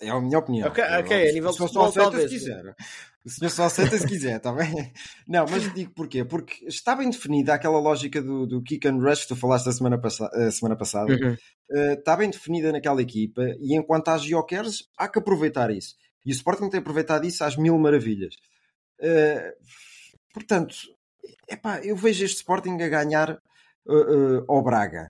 é 0.00 0.10
a 0.10 0.20
minha 0.20 0.38
opinião. 0.38 0.68
Ok, 0.68 0.82
ok, 0.82 1.28
a 1.28 1.32
nível 1.32 1.50
de 1.50 1.56
só 1.56 1.66
futebol, 1.66 1.92
talvez. 1.92 2.30
se 2.30 2.38
quiser. 2.38 2.74
O 3.28 3.30
senhor 3.30 3.50
só 3.50 3.64
aceita 3.64 3.98
se 3.98 4.06
quiser, 4.06 4.38
está 4.38 4.50
bem? 4.50 4.90
Não, 5.28 5.44
mas 5.46 5.70
digo 5.74 5.92
porquê? 5.92 6.24
Porque 6.24 6.64
está 6.66 6.96
bem 6.96 7.10
definida 7.10 7.52
aquela 7.52 7.78
lógica 7.78 8.22
do, 8.22 8.46
do 8.46 8.62
kick 8.62 8.88
and 8.88 8.96
rush 8.96 9.22
que 9.22 9.28
tu 9.28 9.36
falaste 9.36 9.68
a 9.68 9.72
semana, 9.72 10.00
passa- 10.00 10.30
a 10.32 10.50
semana 10.50 10.74
passada. 10.76 11.12
Uhum. 11.12 11.34
Uh, 11.70 11.92
está 11.98 12.16
bem 12.16 12.30
definida 12.30 12.72
naquela 12.72 13.02
equipa 13.02 13.42
e 13.60 13.76
enquanto 13.76 14.08
há 14.08 14.16
geokers 14.16 14.84
há 14.96 15.06
que 15.06 15.18
aproveitar 15.18 15.70
isso. 15.70 15.94
E 16.24 16.30
o 16.30 16.34
Sporting 16.34 16.70
tem 16.70 16.80
aproveitado 16.80 17.26
isso 17.26 17.44
às 17.44 17.54
mil 17.54 17.78
maravilhas. 17.78 18.34
Uh, 18.98 19.52
portanto, 20.32 20.74
epá, 21.46 21.80
eu 21.84 21.94
vejo 21.94 22.24
este 22.24 22.38
Sporting 22.38 22.80
a 22.80 22.88
ganhar 22.88 23.32
uh, 23.86 24.44
ao 24.48 24.62
Braga. 24.62 25.06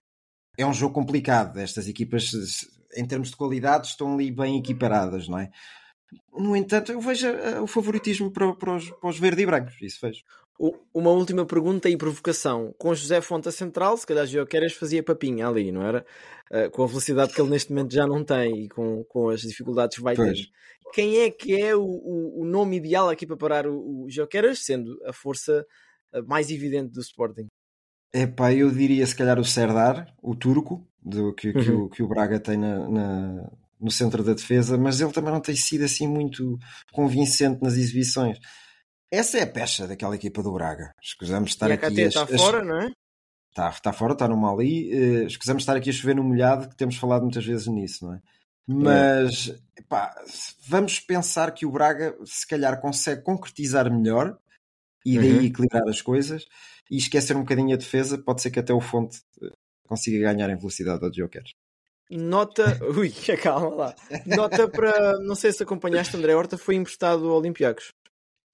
É 0.57 0.65
um 0.65 0.73
jogo 0.73 0.93
complicado. 0.93 1.57
Estas 1.57 1.87
equipas, 1.87 2.31
em 2.97 3.05
termos 3.05 3.29
de 3.29 3.37
qualidade, 3.37 3.87
estão 3.87 4.13
ali 4.13 4.29
bem 4.29 4.57
equiparadas, 4.59 5.29
não 5.29 5.39
é? 5.39 5.49
No 6.33 6.55
entanto, 6.55 6.91
eu 6.91 7.01
vejo 7.01 7.27
uh, 7.29 7.63
o 7.63 7.67
favoritismo 7.67 8.31
para, 8.31 8.53
para, 8.53 8.75
os, 8.75 8.89
para 8.89 9.09
os 9.09 9.19
verde 9.19 9.41
e 9.43 9.45
brancos. 9.45 9.75
Isso 9.81 9.99
vejo. 10.01 10.23
Uma 10.93 11.11
última 11.11 11.45
pergunta 11.45 11.89
e 11.89 11.95
provocação. 11.95 12.73
Com 12.77 12.93
José 12.93 13.21
Fonte 13.21 13.47
a 13.47 13.51
central, 13.51 13.95
se 13.95 14.05
calhar 14.05 14.25
Gioqueras 14.25 14.73
fazia 14.73 15.01
papinha 15.01 15.47
ali, 15.47 15.71
não 15.71 15.81
era? 15.81 16.05
Uh, 16.51 16.69
com 16.71 16.83
a 16.83 16.87
velocidade 16.87 17.33
que 17.33 17.39
ele 17.39 17.49
neste 17.49 17.71
momento 17.71 17.93
já 17.93 18.05
não 18.05 18.23
tem 18.23 18.65
e 18.65 18.69
com, 18.69 19.03
com 19.05 19.29
as 19.29 19.41
dificuldades 19.41 19.97
que 19.97 20.03
vai 20.03 20.15
Pois. 20.15 20.37
ter. 20.39 20.47
Quem 20.93 21.19
é 21.19 21.29
que 21.29 21.61
é 21.61 21.75
o, 21.75 21.83
o, 21.83 22.41
o 22.41 22.45
nome 22.45 22.77
ideal 22.77 23.09
aqui 23.09 23.25
para 23.25 23.37
parar 23.37 23.67
o, 23.67 24.03
o 24.03 24.09
Gioqueras, 24.09 24.59
sendo 24.59 24.97
a 25.05 25.13
força 25.13 25.65
uh, 26.13 26.27
mais 26.27 26.49
evidente 26.49 26.91
do 26.91 26.99
Sporting? 26.99 27.47
Epá, 28.13 28.51
eu 28.51 28.71
diria 28.71 29.05
se 29.05 29.15
calhar 29.15 29.39
o 29.39 29.45
Serdar, 29.45 30.13
o 30.21 30.35
turco, 30.35 30.85
do, 31.01 31.33
que, 31.33 31.53
que 31.53 31.69
Uhum. 31.71 31.83
o, 31.83 31.89
que 31.89 32.03
o 32.03 32.07
Braga 32.07 32.39
tem 32.39 32.57
na, 32.57 32.89
na- 32.89 33.51
no 33.79 33.89
centro 33.91 34.23
da 34.23 34.33
defesa, 34.33 34.77
mas 34.77 34.99
ele 34.99 35.11
também 35.11 35.31
não 35.31 35.39
tem 35.41 35.55
sido 35.55 35.85
assim 35.85 36.07
muito 36.07 36.57
convincente 36.91 37.61
nas 37.61 37.73
exibições. 37.75 38.37
Essa 39.11 39.37
é 39.39 39.43
a 39.43 39.47
pecha 39.47 39.87
daquela 39.87 40.15
equipa 40.15 40.43
do 40.43 40.51
Braga. 40.51 40.93
Escusamos 41.01 41.51
estar 41.51 41.69
e 41.69 41.71
a 41.71 41.75
aqui 41.75 41.87
KT 41.91 42.01
está 42.01 42.23
a- 42.23 42.27
fora, 42.27 42.63
não 42.63 42.81
é? 42.81 42.91
Está, 43.49 43.69
está 43.69 43.91
fora, 43.93 44.13
está 44.13 44.27
no 44.27 44.37
Mali. 44.37 44.91
Uh, 44.93 45.27
escusamos 45.27 45.63
estar 45.63 45.75
aqui 45.75 45.89
a 45.89 45.93
chover 45.93 46.15
no 46.15 46.23
molhado, 46.23 46.69
que 46.69 46.75
temos 46.75 46.95
falado 46.97 47.23
muitas 47.23 47.43
vezes 47.45 47.65
nisso, 47.67 48.05
não 48.05 48.13
é? 48.13 48.21
Mas 48.67 49.49
epá, 49.75 50.13
vamos 50.67 50.99
pensar 50.99 51.51
que 51.53 51.65
o 51.65 51.71
Braga 51.71 52.15
se 52.23 52.45
calhar 52.45 52.79
consegue 52.79 53.23
concretizar 53.23 53.91
melhor 53.91 54.37
e 55.03 55.17
daí 55.17 55.39
Uhum. 55.39 55.45
equilibrar 55.45 55.87
as 55.89 56.01
coisas 56.03 56.45
e 56.91 56.97
esquecer 56.97 57.35
um 57.35 57.39
bocadinho 57.41 57.73
a 57.73 57.77
defesa. 57.77 58.17
Pode 58.19 58.43
ser 58.43 58.51
que 58.51 58.59
até 58.59 58.71
o 58.71 58.79
Fonte 58.79 59.21
eh, 59.41 59.49
consiga 59.87 60.31
ganhar 60.31 60.49
em 60.51 60.55
velocidade 60.57 61.03
ao 61.03 61.11
Jokers. 61.11 61.51
Nota. 62.17 62.79
Ui, 62.97 63.11
calma 63.41 63.69
lá. 63.69 63.95
Nota 64.25 64.67
para. 64.67 65.19
Não 65.19 65.35
sei 65.35 65.51
se 65.51 65.63
acompanhaste, 65.63 66.15
André 66.17 66.35
Horta 66.35 66.57
foi 66.57 66.75
emprestado 66.75 67.29
ao 67.29 67.37
Olympiacos. 67.37 67.93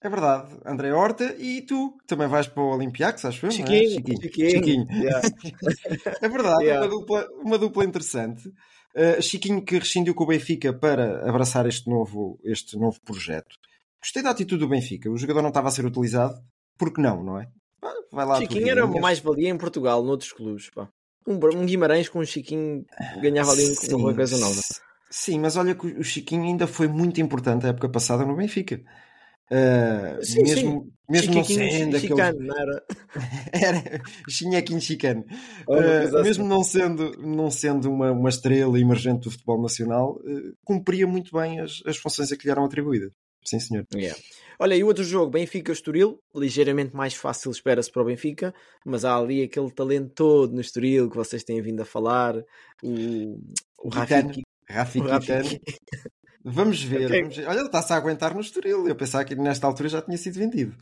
É 0.02 0.10
verdade, 0.10 0.56
André 0.64 0.94
Horta 0.94 1.36
e 1.40 1.62
tu 1.64 1.98
também 2.06 2.28
vais 2.28 2.46
para 2.46 2.62
o 2.62 2.76
Olympiacos, 2.76 3.26
acho 3.26 3.44
eu, 3.44 3.50
não 3.50 3.56
é? 3.56 3.58
Chiquinho, 3.58 3.90
Chiquinho. 3.90 4.22
Chiquinho. 4.22 4.50
Chiquinho. 4.52 4.88
Yeah. 4.92 5.30
É 6.22 6.30
verdade, 6.30 6.64
Yeah. 6.64 6.86
uma, 6.86 6.96
dupla, 6.96 7.28
uma 7.44 7.58
dupla 7.58 7.86
interessante. 7.86 8.48
Uh, 8.96 9.20
Chiquinho 9.20 9.64
que 9.64 9.80
rescindiu 9.80 10.14
com 10.14 10.24
o 10.24 10.28
Benfica 10.28 10.72
para 10.72 11.28
abraçar 11.28 11.66
este 11.66 11.90
novo, 11.90 12.40
este 12.44 12.78
novo 12.78 13.00
projeto. 13.02 13.56
Gostei 14.00 14.22
da 14.22 14.30
atitude 14.30 14.60
do 14.60 14.68
Benfica. 14.68 15.10
O 15.10 15.18
jogador 15.18 15.42
não 15.42 15.50
estava 15.50 15.70
a 15.70 15.72
ser 15.72 15.86
utilizado, 15.86 16.36
porque 16.78 17.02
não, 17.02 17.24
não 17.24 17.40
é? 17.40 17.48
Vai 18.12 18.26
lá, 18.26 18.40
Chiquinho 18.40 18.70
era 18.70 18.86
uma 18.86 19.02
mais-valia 19.02 19.50
em 19.50 19.58
Portugal, 19.58 20.04
noutros 20.04 20.32
clubes. 20.32 20.70
Pá. 20.70 20.88
Um, 21.28 21.34
um 21.34 21.66
Guimarães 21.66 22.10
com 22.10 22.20
um 22.20 22.26
Chiquinho 22.26 22.86
ganhava 23.22 23.52
ali 23.52 23.66
Sim, 23.76 23.96
uma 23.96 24.14
coisa 24.14 24.38
nova. 24.38 24.62
Sim, 25.10 25.40
mas 25.40 25.56
olha 25.56 25.74
que 25.74 25.88
o 25.88 26.04
Chiquinho 26.04 26.44
ainda 26.44 26.68
foi 26.68 26.88
muito 26.88 27.20
importante 27.22 27.66
a 27.66 27.70
época 27.70 27.90
passada 27.90 28.26
no 28.26 28.36
Benfica. 28.36 28.82
Uh, 29.52 30.24
Sim, 30.24 30.42
mesmo 30.42 30.92
mesmo 31.08 31.36
não 31.36 31.44
sendo 31.44 31.98
aquele 31.98 32.22
era? 32.22 32.84
era 33.54 34.02
chinhequinho 34.28 34.82
chicano. 34.82 35.24
Uh, 35.68 36.24
mesmo 36.24 36.48
não 36.48 36.64
sendo, 36.64 37.12
não 37.20 37.52
sendo 37.52 37.92
uma, 37.92 38.12
uma 38.12 38.30
estrela 38.30 38.80
emergente 38.80 39.22
do 39.22 39.32
futebol 39.32 39.62
nacional, 39.62 40.20
uh, 40.24 40.56
cumpria 40.64 41.06
muito 41.06 41.32
bem 41.32 41.60
as, 41.60 41.82
as 41.86 41.98
funções 41.98 42.32
a 42.32 42.38
que 42.38 42.46
lhe 42.46 42.52
eram 42.52 42.66
atribuídas. 42.66 43.12
Sim, 43.44 43.60
senhor. 43.60 43.86
Yeah. 43.94 44.20
Olha, 44.60 44.76
e 44.76 44.84
o 44.84 44.88
outro 44.88 45.04
jogo, 45.04 45.32
Benfica-Estoril, 45.32 46.20
ligeiramente 46.36 46.96
mais 46.96 47.14
fácil 47.14 47.52
espera-se 47.52 47.92
para 47.92 48.02
o 48.02 48.06
Benfica, 48.06 48.54
mas 48.86 49.04
há 49.06 49.16
ali 49.18 49.44
aquele 49.44 49.72
talento 49.72 50.12
todo 50.14 50.54
no 50.54 50.62
Estoril 50.62 51.10
que 51.10 51.16
vocês 51.16 51.44
têm 51.44 51.62
vindo 51.62 51.82
a 51.82 51.86
falar, 51.86 52.36
o, 52.84 53.40
o. 53.80 53.90
Rafiki. 53.90 54.44
Rafiki. 54.70 55.08
Quitano. 55.20 55.50
Vamos 56.44 56.84
ver, 56.84 57.06
Ok. 57.08 57.22
vamos 57.22 57.38
ver. 57.38 57.48
Olha, 57.48 57.58
ele 57.60 57.66
está-se 57.66 57.92
a 57.94 57.96
aguentar 57.96 58.34
no 58.36 58.42
Estoril. 58.42 58.88
Eu 58.88 58.96
pensava 58.96 59.26
que 59.26 59.36
nesta 59.36 59.66
altura 59.68 59.90
já 59.90 60.02
tinha 60.02 60.18
sido 60.18 60.36
vendido. 60.40 60.76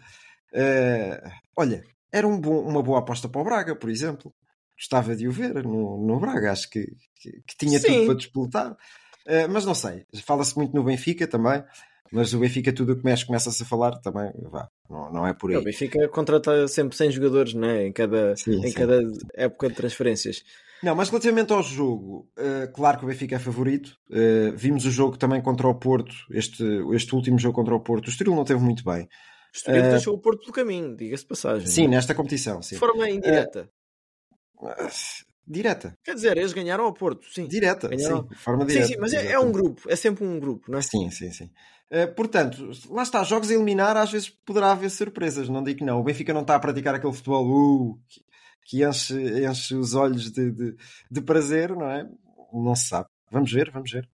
Uh, 0.54 1.30
olha, 1.56 1.84
era 2.12 2.28
um 2.28 2.40
bom- 2.40 2.62
uma 2.68 2.84
boa 2.84 3.00
aposta 3.00 3.30
para 3.30 3.42
o 3.42 3.44
Braga, 3.46 3.76
por 3.76 3.90
exemplo. 3.90 4.34
Gostava 4.78 5.16
de 5.16 5.28
o 5.28 5.32
ver 5.32 5.64
no, 5.64 6.06
no 6.06 6.20
Braga. 6.20 6.52
Acho 6.52 6.70
que, 6.70 6.86
que, 7.16 7.32
que 7.48 7.58
tinha 7.58 7.80
Sim. 7.80 7.88
tudo 7.88 8.06
para 8.08 8.16
disputar. 8.16 8.72
Uh, 8.72 9.48
mas 9.50 9.66
não 9.66 9.74
sei. 9.74 10.06
Fala-se 10.26 10.56
muito 10.58 10.76
no 10.76 10.84
Benfica 10.84 11.26
também. 11.26 11.64
Mas 12.14 12.32
o 12.34 12.40
Benfica, 12.40 12.72
tudo 12.72 12.94
o 12.94 12.96
que 12.96 13.04
mexe, 13.04 13.26
começa-se 13.26 13.64
a 13.64 13.66
falar 13.66 13.98
também. 14.00 14.32
Vá, 14.52 14.70
não, 14.88 15.12
não 15.12 15.28
é 15.28 15.34
por 15.34 15.50
aí. 15.50 15.58
O 15.58 15.64
Benfica 15.64 16.08
contrata 16.10 16.68
sempre 16.68 16.96
100 16.96 17.12
jogadores 17.12 17.54
né? 17.56 17.88
em, 17.88 17.92
cada, 17.92 18.36
Sim, 18.36 18.60
em 18.60 18.68
sim. 18.68 18.74
cada 18.74 19.02
época 19.34 19.70
de 19.70 19.76
transferências. 19.76 20.44
Não, 20.84 20.94
mas 20.96 21.10
relativamente 21.10 21.52
ao 21.52 21.64
jogo, 21.64 22.30
eh, 22.38 22.68
claro 22.68 23.00
que 23.00 23.06
o 23.06 23.08
Benfica 23.08 23.38
é 23.38 23.40
favorito. 23.40 23.96
Eh, 24.12 24.52
vimos 24.56 24.86
o 24.86 24.92
jogo 24.92 25.18
também 25.18 25.42
contra 25.42 25.68
o 25.68 25.74
Porto, 25.74 26.14
este, 26.30 26.64
este 26.94 27.16
último 27.16 27.40
jogo 27.40 27.56
contra 27.56 27.74
o 27.74 27.80
Porto. 27.80 28.08
O 28.08 28.10
Estoril 28.10 28.36
não 28.36 28.44
teve 28.44 28.62
muito 28.62 28.84
bem. 28.84 29.04
O 29.04 29.08
Estoril 29.56 29.84
Eh, 29.86 29.90
deixou 29.90 30.14
o 30.14 30.20
Porto 30.20 30.42
pelo 30.42 30.54
caminho, 30.54 30.96
diga-se 30.96 31.26
passagem. 31.26 31.66
Sim, 31.66 31.88
nesta 31.88 32.14
competição, 32.14 32.62
sim. 32.62 32.76
De 32.76 32.80
forma 32.80 33.10
indireta. 33.10 33.70
Ah, 34.62 34.90
Direta, 35.46 35.98
Quer 36.04 36.16
dizer, 36.16 36.38
eles 36.38 36.54
ganharam 36.54 36.86
ao 36.86 36.94
Porto, 36.94 37.26
sim. 37.30 37.48
direta, 37.48 37.90
Ganharam. 37.90 38.28
sim, 38.30 38.36
forma 38.36 38.62
Sim, 38.64 38.68
direta. 38.68 38.88
sim, 38.88 38.96
mas 39.00 39.14
é, 39.14 39.32
é 39.34 39.40
um 39.40 39.52
grupo, 39.52 39.82
é 39.90 39.96
sempre 39.96 40.24
um 40.24 40.40
grupo, 40.40 40.72
não 40.72 40.80
é? 40.80 40.82
Sim, 40.82 41.10
sim, 41.12 41.32
sim. 41.32 41.50
Eh, 41.92 42.08
portanto, 42.08 42.72
lá 42.90 43.04
está, 43.04 43.24
jogos 43.24 43.52
a 43.52 43.54
eliminar, 43.54 43.96
às 43.98 44.12
vezes 44.12 44.30
poderá 44.30 44.72
haver 44.72 44.90
surpresas, 44.90 45.50
não 45.50 45.62
digo 45.64 45.80
que 45.80 45.86
não. 45.86 46.00
O 46.00 46.04
Benfica 46.04 46.34
não 46.34 46.42
está 46.42 46.56
a 46.56 46.60
praticar 46.60 46.96
aquele 46.96 47.14
futebol 47.14 47.46
uh, 47.92 48.00
que, 48.08 48.22
que 48.66 48.86
enche, 48.86 49.14
enche 49.46 49.76
os 49.76 49.94
olhos 49.94 50.32
de, 50.32 50.52
de, 50.52 50.76
de 51.12 51.22
prazer, 51.22 51.76
não 51.76 51.90
é? 51.92 52.08
Não 52.54 52.76
se 52.76 52.88
sabe. 52.88 53.10
Vamos 53.30 53.52
ver, 53.52 53.70
vamos 53.70 53.92
ver. 53.92 54.10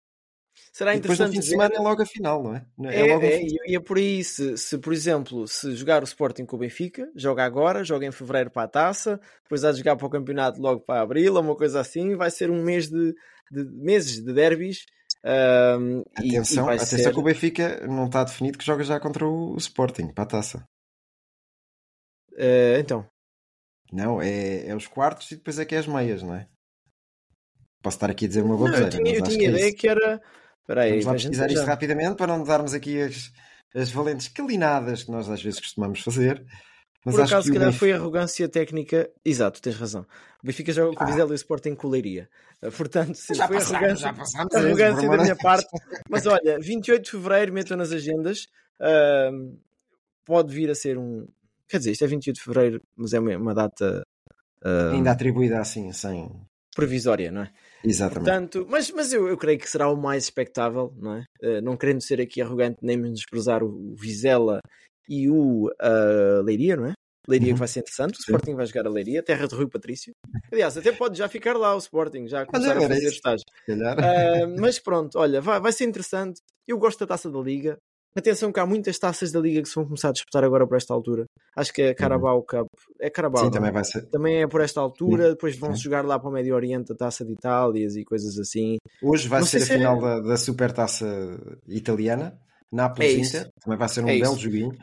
Será 0.71 0.95
E 0.95 0.99
depois 0.99 1.19
no 1.19 1.25
interessante 1.25 1.31
fim 1.33 1.39
de 1.39 1.45
semana 1.51 1.75
é 1.75 1.79
logo 1.79 2.01
a 2.01 2.05
final, 2.05 2.43
não 2.43 2.55
é? 2.55 2.65
É, 2.95 3.03
logo 3.03 3.25
um 3.25 3.27
é, 3.27 3.37
fim- 3.37 3.47
e 3.47 3.71
e 3.71 3.75
é 3.75 3.79
por 3.79 3.97
aí, 3.97 4.23
se, 4.23 4.57
se, 4.57 4.77
por 4.77 4.93
exemplo, 4.93 5.47
se 5.47 5.75
jogar 5.75 6.01
o 6.01 6.05
Sporting 6.05 6.45
com 6.45 6.55
o 6.55 6.59
Benfica, 6.59 7.09
joga 7.15 7.43
agora, 7.43 7.83
joga 7.83 8.05
em 8.05 8.11
fevereiro 8.11 8.49
para 8.49 8.63
a 8.63 8.67
taça, 8.67 9.19
depois 9.43 9.63
há 9.63 9.71
de 9.71 9.79
jogar 9.79 9.95
para 9.95 10.07
o 10.07 10.09
campeonato 10.09 10.59
logo 10.61 10.81
para 10.81 11.01
abril, 11.01 11.35
ou 11.35 11.41
uma 11.41 11.55
coisa 11.55 11.79
assim, 11.79 12.15
vai 12.15 12.31
ser 12.31 12.49
um 12.49 12.63
mês 12.63 12.89
de, 12.89 13.13
de 13.51 13.63
meses 13.65 14.23
de 14.23 14.33
derbys. 14.33 14.85
e- 15.23 16.05
Atenção, 16.15 16.63
e 16.63 16.67
vai 16.67 16.75
atenção 16.77 16.97
ser- 17.03 17.13
que 17.13 17.19
o 17.19 17.23
Benfica 17.23 17.87
não 17.87 18.05
está 18.05 18.23
definido 18.23 18.57
que 18.57 18.65
joga 18.65 18.83
já 18.83 18.99
contra 18.99 19.27
o 19.27 19.55
Sporting, 19.57 20.13
para 20.13 20.23
a 20.23 20.27
taça. 20.27 20.63
Eh, 22.37 22.79
então, 22.79 23.05
Não, 23.91 24.21
é, 24.21 24.67
é 24.67 24.75
os 24.75 24.87
quartos 24.87 25.29
e 25.31 25.35
depois 25.35 25.59
é 25.59 25.65
que 25.65 25.75
é 25.75 25.79
as 25.79 25.87
meias, 25.87 26.21
não 26.23 26.35
é? 26.35 26.47
Posso 27.81 27.97
estar 27.97 28.09
aqui 28.09 28.25
a 28.25 28.27
dizer 28.27 28.43
uma 28.43 28.55
não, 28.55 28.77
eu 28.77 28.89
tinha, 28.89 29.15
eu 29.15 29.23
tinha 29.23 29.37
que 29.39 29.45
é 29.45 29.49
ideia 29.49 29.73
que 29.73 29.87
era. 29.87 30.21
Espera 30.69 30.81
aí, 30.83 30.89
Vamos 30.91 31.05
lá 31.05 31.13
pesquisar 31.13 31.47
isto 31.47 31.61
já- 31.61 31.65
rapidamente 31.65 32.15
para 32.15 32.27
não 32.27 32.43
darmos 32.43 32.73
aqui 32.75 33.01
as, 33.01 33.31
as 33.75 33.89
valentes 33.89 34.27
calinadas 34.27 35.03
que 35.03 35.09
nós 35.11 35.27
às 35.27 35.41
vezes 35.41 35.59
costumamos 35.59 36.01
fazer. 36.01 36.45
Mas 37.03 37.15
Por 37.15 37.23
acaso, 37.23 37.41
que 37.41 37.47
se 37.47 37.53
calhar 37.53 37.67
Benfica- 37.71 37.79
foi 37.79 37.91
arrogância 37.93 38.47
técnica. 38.49 39.09
Exato, 39.25 39.61
tens 39.61 39.75
razão. 39.77 40.05
O 40.43 40.45
Benfica 40.45 40.71
joga 40.71 40.95
com 40.95 41.03
o 41.03 41.07
Vizela 41.07 41.29
e 41.29 41.33
o 41.33 41.35
Sporting 41.35 41.73
com 41.73 41.87
o 41.87 41.89
Leiria. 41.89 42.29
Eh, 42.61 42.69
Portanto, 42.69 43.15
sim, 43.15 43.33
Já 43.33 43.47
foi 43.47 43.55
passámos, 43.57 44.03
arrogância, 44.03 44.23
esse, 44.23 44.37
arrogância 44.57 45.09
da 45.09 45.17
minha 45.17 45.35
parte. 45.35 45.67
Mas 46.09 46.27
olha, 46.27 46.59
28 46.59 47.05
de 47.05 47.11
fevereiro, 47.11 47.53
metam 47.53 47.75
nas 47.77 47.91
agendas. 47.91 48.47
ahm, 48.79 49.57
pode 50.25 50.53
vir 50.53 50.69
a 50.69 50.75
ser 50.75 50.97
um. 50.97 51.25
Quer 51.67 51.79
dizer, 51.79 51.91
isto 51.91 52.03
é 52.03 52.07
28 52.07 52.35
de 52.35 52.43
fevereiro, 52.43 52.81
mas 52.95 53.13
é 53.13 53.19
uma, 53.19 53.35
uma 53.37 53.53
data 53.55 54.03
ah, 54.63 54.91
Ainda 54.91 55.11
atribuída 55.11 55.59
assim, 55.59 55.91
sem. 55.93 56.29
provisória, 56.75 57.31
não 57.31 57.41
é? 57.43 57.51
Exatamente. 57.83 58.25
Portanto, 58.25 58.67
mas, 58.69 58.91
mas 58.91 59.13
eu, 59.13 59.27
eu 59.27 59.37
creio 59.37 59.59
que 59.59 59.69
será 59.69 59.89
o 59.89 59.95
mais 59.95 60.25
expectável, 60.25 60.93
não 60.97 61.15
é? 61.15 61.23
Eh, 61.41 61.61
não 61.61 61.77
querendo 61.77 62.01
ser 62.01 62.19
aqui 62.19 62.41
arrogante 62.41 62.77
nem 62.81 62.97
menosprezar 62.97 63.63
o, 63.63 63.67
o 63.67 63.95
Vizela 63.95 64.59
e 65.07 65.29
o 65.29 65.69
ah, 65.79 66.41
Leiria, 66.43 66.75
não 66.75 66.87
é? 66.87 66.93
Leiria 67.27 67.49
Uhum. 67.49 67.53
que 67.53 67.59
vai 67.59 67.67
ser 67.67 67.81
interessante, 67.81 68.13
o 68.13 68.17
Sim. 68.17 68.21
Sporting 68.23 68.55
vai 68.55 68.65
jogar 68.65 68.87
a 68.87 68.89
Leiria, 68.89 69.21
terra 69.21 69.47
de 69.47 69.53
Rui 69.55 69.67
Patrício. 69.67 70.11
Aliás, 70.51 70.75
até 70.77 70.91
pode 70.91 71.17
já 71.17 71.29
ficar 71.29 71.55
lá 71.55 71.75
o 71.75 71.77
Sporting, 71.77 72.27
já 72.27 72.45
começar 72.45 72.71
Olha, 72.71 72.79
a 72.79 72.83
era 72.83 72.95
fazer 72.95 73.09
estágio. 73.09 73.45
Calhar. 73.67 73.97
Ah, 73.99 74.47
mas 74.59 74.79
pronto, 74.79 75.17
olha, 75.19 75.39
vai, 75.39 75.59
vai 75.59 75.71
ser 75.71 75.85
interessante. 75.85 76.41
Eu 76.67 76.77
gosto 76.79 76.99
da 76.99 77.07
taça 77.07 77.29
da 77.29 77.39
Liga. 77.39 77.77
Atenção 78.15 78.51
que 78.51 78.59
há 78.59 78.65
muitas 78.65 78.97
taças 78.97 79.31
da 79.31 79.39
Liga 79.39 79.61
que 79.61 79.69
se 79.69 79.75
vão 79.75 79.85
começar 79.85 80.09
a 80.09 80.11
disputar 80.11 80.43
agora 80.43 80.67
por 80.67 80.75
esta 80.75 80.93
altura. 80.93 81.25
Acho 81.55 81.71
que 81.71 81.81
é 81.81 81.89
a 81.89 81.95
Carabao 81.95 82.41
Cup. 82.43 82.67
É 82.99 83.09
Carabao. 83.09 83.43
Sim, 83.43 83.49
não 83.49 83.51
é? 83.51 83.53
também 83.59 83.71
vai 83.71 83.83
ser. 83.83 84.05
Também 84.07 84.41
é 84.41 84.47
por 84.47 84.61
esta 84.61 84.81
altura, 84.81 85.29
depois 85.29 85.57
vão 85.57 85.75
sim. 85.75 85.83
jogar 85.83 86.03
lá 86.03 86.17
para 86.19 86.29
o 86.29 86.31
Médio 86.31 86.55
Oriente 86.55 86.91
a 86.91 86.95
taça 86.95 87.23
de 87.23 87.33
Itálias 87.33 87.95
e 87.95 88.03
coisas 88.03 88.37
assim. 88.39 88.77
Hoje 89.01 89.27
vai 89.27 89.43
ser 89.43 89.59
sei 89.59 89.75
a 89.75 89.75
é- 89.75 89.77
final 89.77 89.99
da, 90.01 90.19
da 90.21 90.37
Supertaça 90.37 91.05
italiana, 91.67 92.39
Nápoles 92.71 93.11
É. 93.11 93.39
Inter, 93.39 93.51
também 93.63 93.77
vai 93.77 93.89
ser 93.89 94.03
um 94.03 94.09
É 94.09 94.19
belo 94.19 94.33
isso. 94.33 94.41
joguinho. 94.41 94.77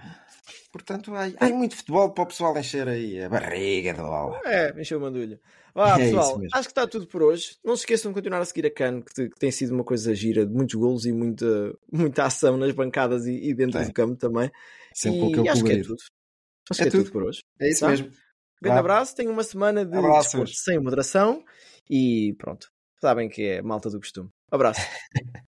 Portanto, 0.73 1.13
há, 1.15 1.29
há 1.45 1.49
muito 1.51 1.75
futebol 1.77 2.11
para 2.13 2.25
o 2.25 2.27
pessoal 2.27 2.57
encher 2.59 2.87
aí 2.89 3.23
a 3.23 3.29
barriga 3.29 3.93
de 3.95 4.01
bola. 4.01 4.41
É, 4.45 4.79
encheu 4.81 4.99
uma 4.99 5.07
mandulha. 5.11 5.41
Vá, 5.77 5.95
É 6.01 6.05
pessoal, 6.07 6.41
acho 6.55 6.63
que 6.69 6.71
está 6.73 6.87
tudo 6.87 7.07
por 7.07 7.23
hoje. 7.23 7.57
Não 7.63 7.77
se 7.77 7.83
esqueçam 7.83 8.11
de 8.11 8.15
continuar 8.15 8.41
a 8.41 8.45
seguir 8.47 8.65
a 8.67 8.71
CAN, 8.71 9.03
que, 9.03 9.13
te- 9.13 9.29
que 9.29 9.39
tem 9.39 9.51
sido 9.51 9.75
uma 9.75 9.85
coisa 9.85 10.15
gira, 10.15 10.47
de 10.47 10.53
muitos 10.55 10.75
golos 10.75 11.05
e 11.05 11.13
muita, 11.13 11.47
muita 11.93 12.25
ação 12.25 12.57
nas 12.57 12.73
bancadas 12.73 13.27
e, 13.27 13.33
e 13.51 13.53
dentro 13.55 13.79
Tem. 13.79 13.87
do 13.89 13.93
campo 13.93 14.17
também. 14.17 14.51
Sempre 14.95 15.21
e 15.21 15.33
aquele 15.33 15.49
acho 15.51 15.65
que 15.65 15.73
é 15.73 15.83
tudo. 15.83 15.97
Acho 16.71 16.81
É 16.81 16.85
que 16.85 16.89
é 16.89 16.91
tudo. 16.91 17.05
tudo. 17.05 17.13
por 17.13 17.23
hoje. 17.25 17.41
É 17.61 17.69
isso 17.71 17.81
Tá? 17.81 17.91
mesmo. 17.91 18.11
Grande 18.63 18.79
abraço, 18.79 19.15
tenham 19.15 19.33
uma 19.35 19.45
semana 19.45 19.85
de 19.85 20.01
desporto 20.01 20.51
sem 20.55 20.79
moderação 20.81 21.45
e 21.91 22.35
pronto. 22.39 22.69
Sabem 22.99 23.29
que 23.29 23.43
é 23.43 23.61
malta 23.61 23.91
do 23.91 23.99
costume. 24.01 24.31
Abraço. 24.51 24.81